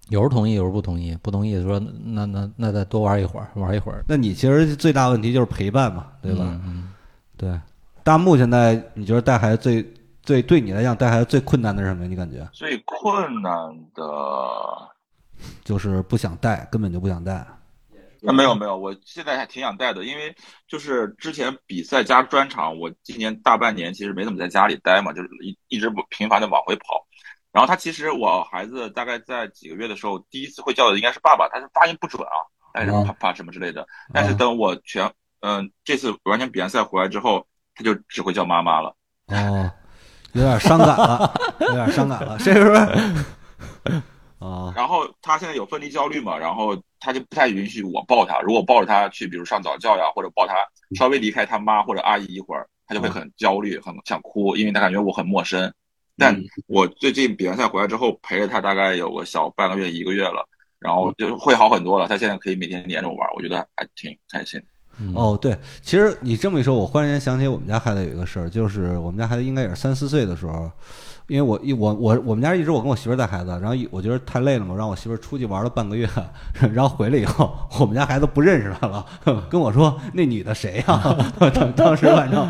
[0.10, 1.18] 有时候同意，有时候不同意。
[1.24, 6.44] 不同意说那那那再多玩一会儿，玩一会儿，那你其实最大问题就是陪伴嘛，对吧？
[6.48, 6.90] 嗯嗯
[7.36, 7.60] 对。
[8.04, 9.94] 大木现在你觉得带孩子最
[10.24, 12.08] 最对你来讲带孩子最困难的是什么？
[12.08, 13.54] 你感觉最困难
[13.94, 14.04] 的
[15.64, 17.34] 就是不想带，根本就不想带。
[18.26, 20.36] 啊，没有没有，我现在还挺想带的，因为
[20.68, 27.06] 就是之前比赛加专场，我今年大半年其实没怎么在家里待嘛，就是一一直不频繁的往回跑。
[27.52, 32.34] 然后他其实我孩子大概在几个月的时候，第一次会叫的应该是爸爸，他是发音不准啊，
[32.74, 33.88] 哎什么啪啪什么之类的。
[34.14, 35.12] 但是等我全
[35.44, 37.44] 嗯、这次完全比完赛回来之后，
[37.76, 38.96] 他就只会叫妈妈了。
[39.28, 39.72] 哦，
[40.34, 42.76] 有点伤感了，有点伤感了，是不是？
[44.40, 48.40] 啊， 然后他现在有分离焦虑嘛，然后他就不太允许我抱他。
[48.42, 50.56] 如果抱着他去，比如上早教呀，或者抱他
[50.98, 55.72] 稍微离开他妈或者阿姨一会儿，他就会很焦虑，很想哭，因为他感觉我很陌生。
[56.18, 60.48] 但我最近比完赛回来之后，陪着他大概有个小半个月、一个月了，
[60.78, 62.08] 然后就会好很多了。
[62.08, 64.62] 他现在可以每天黏着我玩，我觉得还挺开心。
[65.00, 70.70] 嗯哦，对，其实你这么一说，我忽然间想起我们家孩子有一个事儿，就是我们家孩子应该也是三四岁的时候，
[71.28, 76.08] 因为我一我我我们家一直我跟我媳妇儿带孩子，然后一我觉得太累了嘛，让我媳妇儿出去玩了半个月，
[76.74, 79.06] 然后回来以后，我们家孩子不认识他了，
[79.50, 81.18] 跟我说那女的谁呀、
[81.54, 82.48] 当当时反正，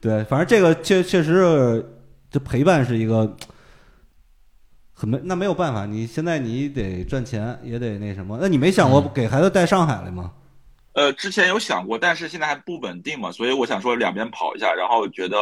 [0.00, 1.96] 对，反正这个确确实是，
[2.30, 3.36] 这陪伴是一个。
[4.94, 8.38] 很没那没有办法，你现在你得赚钱，也得那什么。
[8.40, 10.30] 那你没想过给孩子带上海来吗？
[10.94, 15.36] 呃，之前有想过，但是现在还不稳定嘛，所以我想说两边跑一下，然后觉得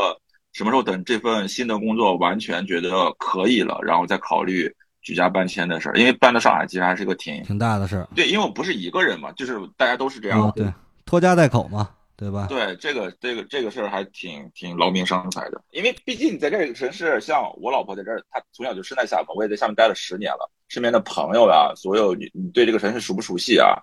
[0.52, 4.72] 什么时候等这份新的工作完全觉得可以了，然后再考虑
[5.02, 5.96] 举家搬迁的事儿。
[5.96, 8.08] 因为搬到上海其实还是个挺挺大的事儿。
[8.14, 10.40] 对，因为我不是一个人嘛，就是大家都是这样。
[10.40, 10.72] 啊，对，
[11.04, 12.46] 拖家带口嘛，对吧？
[12.48, 23.74] 对，这个这个这个事儿还挺挺劳民伤财的，因为毕竟你在这个城市，像我老婆在这儿，她从小就生在厦门，我也在厦门待了十年了，身边的朋友啊，所有你你对这个城市熟不熟悉啊，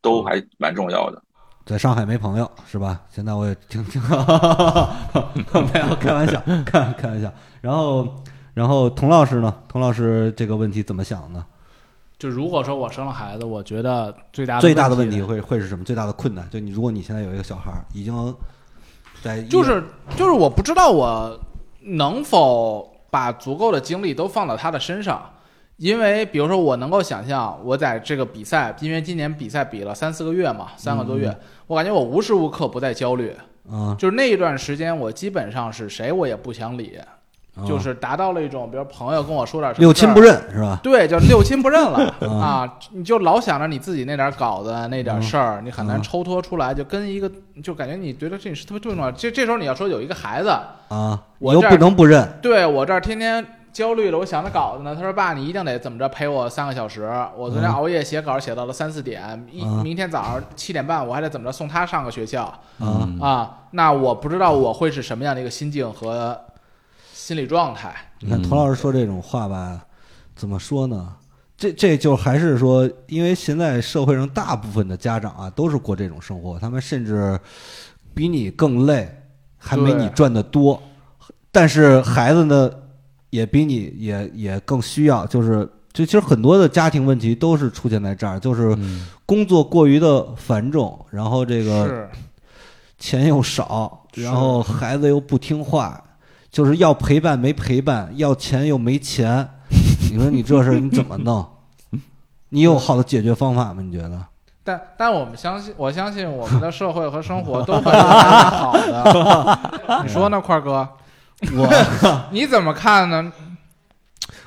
[0.00, 1.22] 都还蛮重要的。
[1.66, 3.00] 在上海没朋友是吧？
[3.10, 7.32] 现在我也听听，没有开玩笑，开开玩笑。
[7.60, 8.08] 然后，
[8.54, 9.54] 然后童老师呢？
[9.68, 11.44] 童老师这个问题怎么想呢？
[12.18, 15.84] 就如果说我生了孩子，我觉得最大的最大的问题题会会是什么？
[15.84, 18.34] 最大的困难就你，如果你现在有一个小孩儿，已经
[19.22, 19.84] 在就是
[20.16, 21.38] 就是我不知道我
[21.80, 25.30] 能否把足够的精力都放到他的身上，
[25.80, 31.34] 因为比如说我能够想象，我在这个比赛，因为今年比赛比了三四个月嘛，三个多月，
[31.66, 33.34] 我感觉我无时无刻不在焦虑，
[33.70, 36.98] 啊，就是那一段时间，我基本上是谁我也不想理，
[37.56, 40.20] 啊就是达到了一种，比如朋友跟我说点什么六亲不。
[40.20, 40.78] 认是吧？
[40.82, 42.78] 对，就六亲不认了 啊啊！
[42.92, 47.30] 你就老想着你自己那点稿子那点事儿，你很难嗯抽脱出来，就跟一个
[47.62, 49.10] 就感觉你觉得这是特别重要。
[49.12, 50.50] 这这时候你要说有一个孩子，
[50.88, 54.94] 啊，我又不能不认对我这儿天天焦虑了，我想着稿子呢。
[54.94, 57.02] 他说：“爸，你一定得怎么着陪我三个小时。
[57.36, 63.58] 我昨天嗯熬夜写稿写到了三四点，一嗯明天早上七点半我还得怎么着送他上个学校啊嗯啊？
[63.70, 66.38] 那我不知道我会是什么样的一个心境和
[67.12, 67.94] 心理状态。
[68.20, 69.80] 你看嗯童老师说这种话吧，
[70.34, 71.14] 怎么说呢？
[71.56, 77.38] 这这就还是说，因为现在社会上大部分的家长啊，都是过这种生活，他们甚至
[78.14, 79.08] 比你更累，
[79.58, 80.82] 还没你赚的多，
[81.52, 82.70] 但是孩子呢，
[83.30, 92.08] 也比你也也更需要，就是就其实很多的家庭问题都是出现在这儿，就是嗯工作过于的繁重，然后这个是
[92.98, 96.02] 钱又少，然后孩子又不听话，
[96.50, 99.48] 就是要陪伴没陪伴，要钱又没钱，
[100.10, 101.44] 你说你这事儿你怎么弄？
[102.50, 103.80] 你有好的解决方法吗？
[103.80, 104.20] 你觉得？
[104.62, 110.02] 但但我们相信，我相信我们的社会和生活都会好的。
[110.04, 110.86] 你说呢，块儿哥？
[111.56, 111.68] 我
[112.32, 113.32] 你怎么看呢？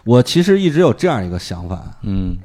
[0.03, 2.37] 我其实一直有这样一个想法，嗯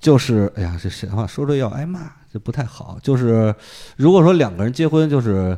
[0.00, 2.00] 就是哎呀，这闲话说着要挨骂，
[2.32, 2.98] 这不太好。
[3.02, 3.54] 就是
[3.96, 5.56] 如果说两个人结婚，就是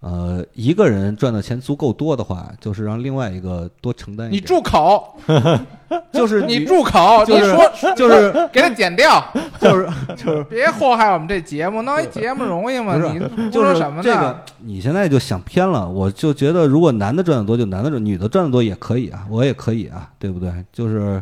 [0.00, 4.46] 呃一个人赚的钱足够多的话，就是让另外一个多承担一你点。
[4.46, 5.16] 住口！
[6.12, 7.24] 就是 你住口！
[7.24, 9.24] 就是你说就是 给他剪掉，
[9.58, 11.82] 就是就是别祸害我们这节目。
[11.82, 12.96] 弄一节目容易吗？
[12.96, 15.88] 不是你胡就是说什么这个呢？，你现在就想偏了。
[15.88, 20.52] 我就觉得，如果男的赚的多，就男的赚；女的赚的多也可以啊，我也可以啊，对不对？
[20.72, 21.20] 就是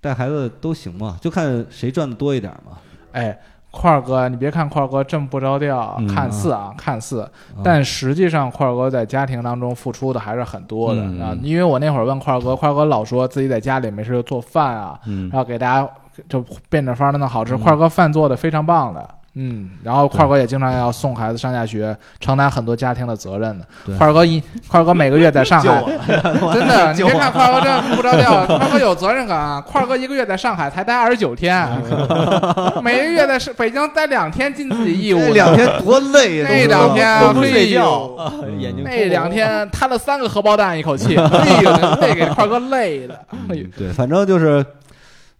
[0.00, 2.78] 带孩子都行嘛，就看谁赚的多一点嘛。
[3.12, 3.36] 哎，
[3.76, 7.28] 块儿哥，你别看块儿哥这么不着调，嗯看似啊，看似，
[7.62, 11.36] 但实际上块儿哥在家庭当中付出的还是很多的嗯啊。
[11.42, 15.88] 因为我那会儿问块儿哥，块儿哥老说自己在家里没事就做饭啊，嗯然后给大家
[16.28, 17.56] 就变着法儿的弄好吃。
[17.58, 19.08] 块儿哥饭做的非常棒的。
[19.38, 23.64] 嗯，然后块儿哥也经常要送孩子上下学，承担很多家庭的责任的。
[23.84, 25.84] 对块儿哥一块儿哥每个月在上海，
[26.54, 29.60] 真的， 你别看块儿哥这不着调，块儿哥有责任感啊。
[29.60, 31.68] 块儿哥一个月在上海才待二十九天，
[32.82, 35.26] 每个月在是北京待两天尽自己义务呢。
[35.26, 36.46] 这两天多累呀！
[36.48, 38.10] 那两天都不睡觉，
[38.58, 41.70] 眼睛那两天摊了三个荷包蛋一口气，哎呦，
[42.00, 43.20] 那给块儿哥累的。
[43.76, 44.64] 对，反正就是，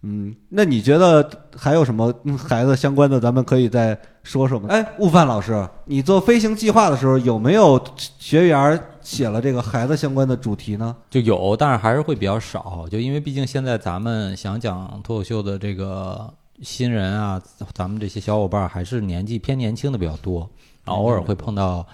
[0.03, 4.67] 嗯，那你觉得还有什么嗯孩子相关的，咱们可以再说说吗？
[4.69, 7.83] 哎，悟饭老师，你做飞行计划的时候有没有
[8.19, 10.95] 学员写了这个孩子相关的主题呢？
[11.09, 16.31] 就有，但是还是会比较少，就因为毕竟现在咱们想讲脱口秀的这个
[16.61, 17.41] 新人啊，
[17.73, 20.47] 咱们这些小伙伴儿还是年纪偏年轻的比较多，
[20.85, 21.85] 然后偶尔会碰到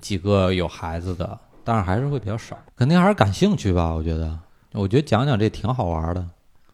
[0.00, 3.94] 几个有孩子的，但是还是会比较少，肯定还是感兴趣吧？
[3.94, 4.36] 我觉得，
[4.72, 6.26] 我觉得讲讲这挺好玩的，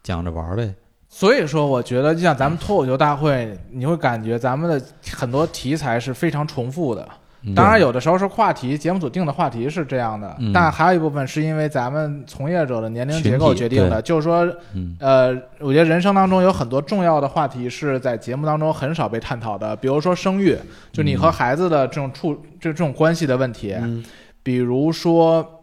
[0.03, 0.73] 讲着玩儿呗。
[1.09, 7.07] 所以说，我觉得就像咱们脱口秀大会，你会感觉咱们的很多题材是非常重复的。
[7.45, 14.01] 嗯当然，有的时候是话题，节目组定的话题是这样的，嗯但还有一部分是因为咱们从业者的年龄结构决定的。
[14.01, 14.43] 就是说，
[14.73, 20.57] 嗯呃，我觉得人生当中有很多重要的话题是在节目当中很少被探讨的，比如说生育，
[20.91, 24.03] 就你和孩子的这种处这这种关系的问题，嗯
[24.41, 25.59] 比如说。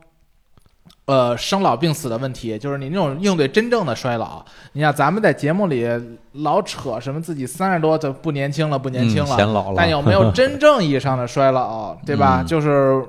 [1.06, 4.44] 呃，生老病死的问题，就是你那种应对真正的衰老。
[4.72, 5.86] 你像，咱们在节目里
[6.32, 12.42] 老扯什么自己三十多就不年轻了，不年轻嗯了，显老了，但有没有真正意义上的衰老，对 吧？
[12.42, 13.04] 嗯就是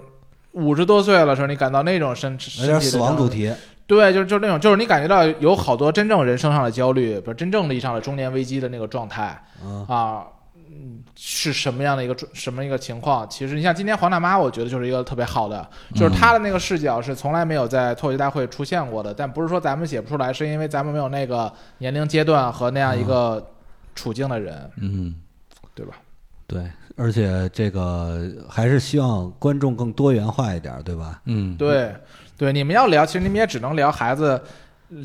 [0.54, 3.54] 五十多岁了时候，你感到那种身身体的有点死亡主，题，
[3.86, 10.24] 对，就是就是那种，就是你感觉到有好多真正人生上的焦虑，不是真正意义上的中年危机的那个状态嗯啊，
[10.84, 13.30] 嗯，是什么样的一个状什么一个情况？
[13.30, 23.46] 其实你像今天黄大妈，我觉得就是一个特别好的，就是她的那个视角是从来没有在脱口秀大会出现过的，但不是说咱们写不出来，是因为咱们没有那个年龄阶段和那样一个
[23.94, 25.14] 处境的人，嗯，
[25.76, 25.94] 对吧？
[26.48, 31.22] 对，而且这个还是希望观众更多元化一点，对吧？
[31.26, 31.96] 嗯，对，
[32.38, 34.42] 对，你们要聊，其实你们也只能聊孩子，呃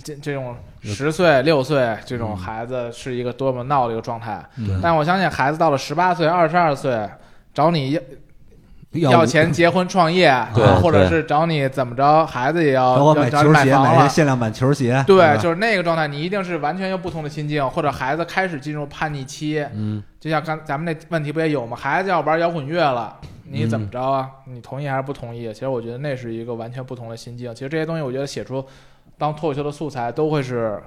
[0.03, 4.45] 这这种十岁、六岁这种孩子是一个多么闹的一个状态。
[4.59, 7.09] 嗯但我相信，孩子到了十八岁、二十二岁，
[7.55, 8.01] 找你要
[8.93, 10.35] 要要钱结婚创业，
[10.83, 13.99] 或者是找你怎么着，孩子也要找我要找你买球鞋，买房了。
[14.01, 21.77] 买限量版球鞋，对，吧就是那个状态，你一定是完全有不同的心境，或者孩子开始进入叛逆期，嗯，就像刚咱们那问题不也有吗？
[21.77, 24.29] 孩子要玩摇滚乐了，你怎么着啊？
[24.47, 25.53] 你同意还是不同意？
[25.53, 27.55] 其实我觉得那是一个完全不同的心境。
[27.55, 28.65] 其实这些东西，我觉得写出
[29.19, 30.83] 当脱口秀的素材都会是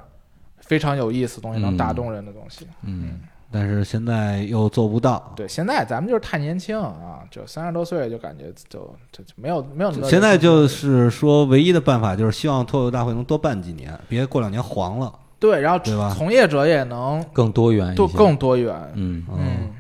[0.60, 2.68] 非常有意思的东西，能打动人的东西。
[2.84, 3.20] 嗯，
[3.52, 5.34] 但是现在又做不到。
[5.36, 8.80] 对，现在咱们就是太年轻啊，就三十多岁就感觉就
[9.12, 15.12] 就就没有没有那么多现在就是说，唯一的办法就是希望脱口秀大会能多办几年，别过两年黄了。
[15.40, 15.80] 对，然后
[16.14, 18.76] 从业者也能更多元多，更多元。
[18.96, 19.74] 嗯嗯，嗯，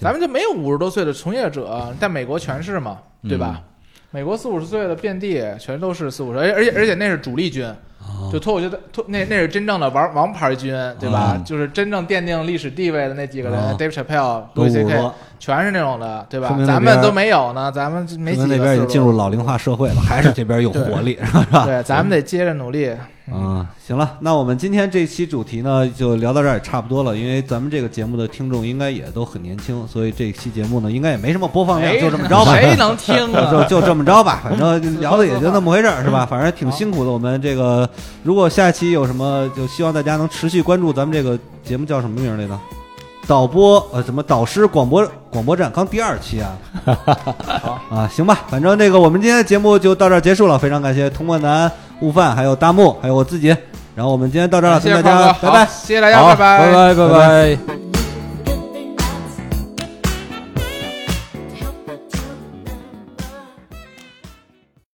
[0.00, 3.62] 咱们就没有五十多岁的从业者，在美国全是嘛，对吧？
[4.10, 7.64] 美国四五十岁的遍地，全都是四五十，而而且而且那是主力军，
[8.00, 11.34] 哦就脱口秀的脱那那是真正的王王牌军，对吧？
[11.36, 15.10] 嗯就是真正奠定历史地位的那几个人、哦 d a v i d Chappelle、都 Louis 五十 C.K.
[15.38, 21.64] 多，全是那种的，对吧咱们都没有呢，咱们没几个那边已经进入老龄化社会了，还是这边有活力，是吧？
[21.64, 22.90] 对，咱们得接着努力。
[23.30, 27.14] 嗯，行了，那我们今天这期主题呢，就聊到这儿也差不多了。
[27.14, 32.54] 因为咱们这个节目的听众应该也都很年轻，所以这期节目呢，应该也没什么播放量，哎就这么着吧。
[32.54, 33.66] 谁能听 就啊？
[33.68, 36.24] 就这么着吧，反正 聊的也就那么回事儿，是吧？
[36.24, 37.10] 反正挺辛苦的。
[37.10, 37.86] 我们这个
[38.22, 42.58] 如果下期有什么，就希望大家能持续关注咱们这个节目叫什么名儿来着？
[43.28, 46.56] 导播呃什么导师广播广播站，刚第二期啊。
[47.62, 51.70] 好啊，行吧，反正那个我们今天的节目就到这儿结束了，非常感谢童漠南、
[52.00, 53.54] 悟饭，还有大木，还有我自己。
[53.94, 55.66] 然后我们今天到这儿了，谢谢跟大家拜拜。
[55.66, 57.87] 谢谢大家，好，拜拜拜拜拜拜。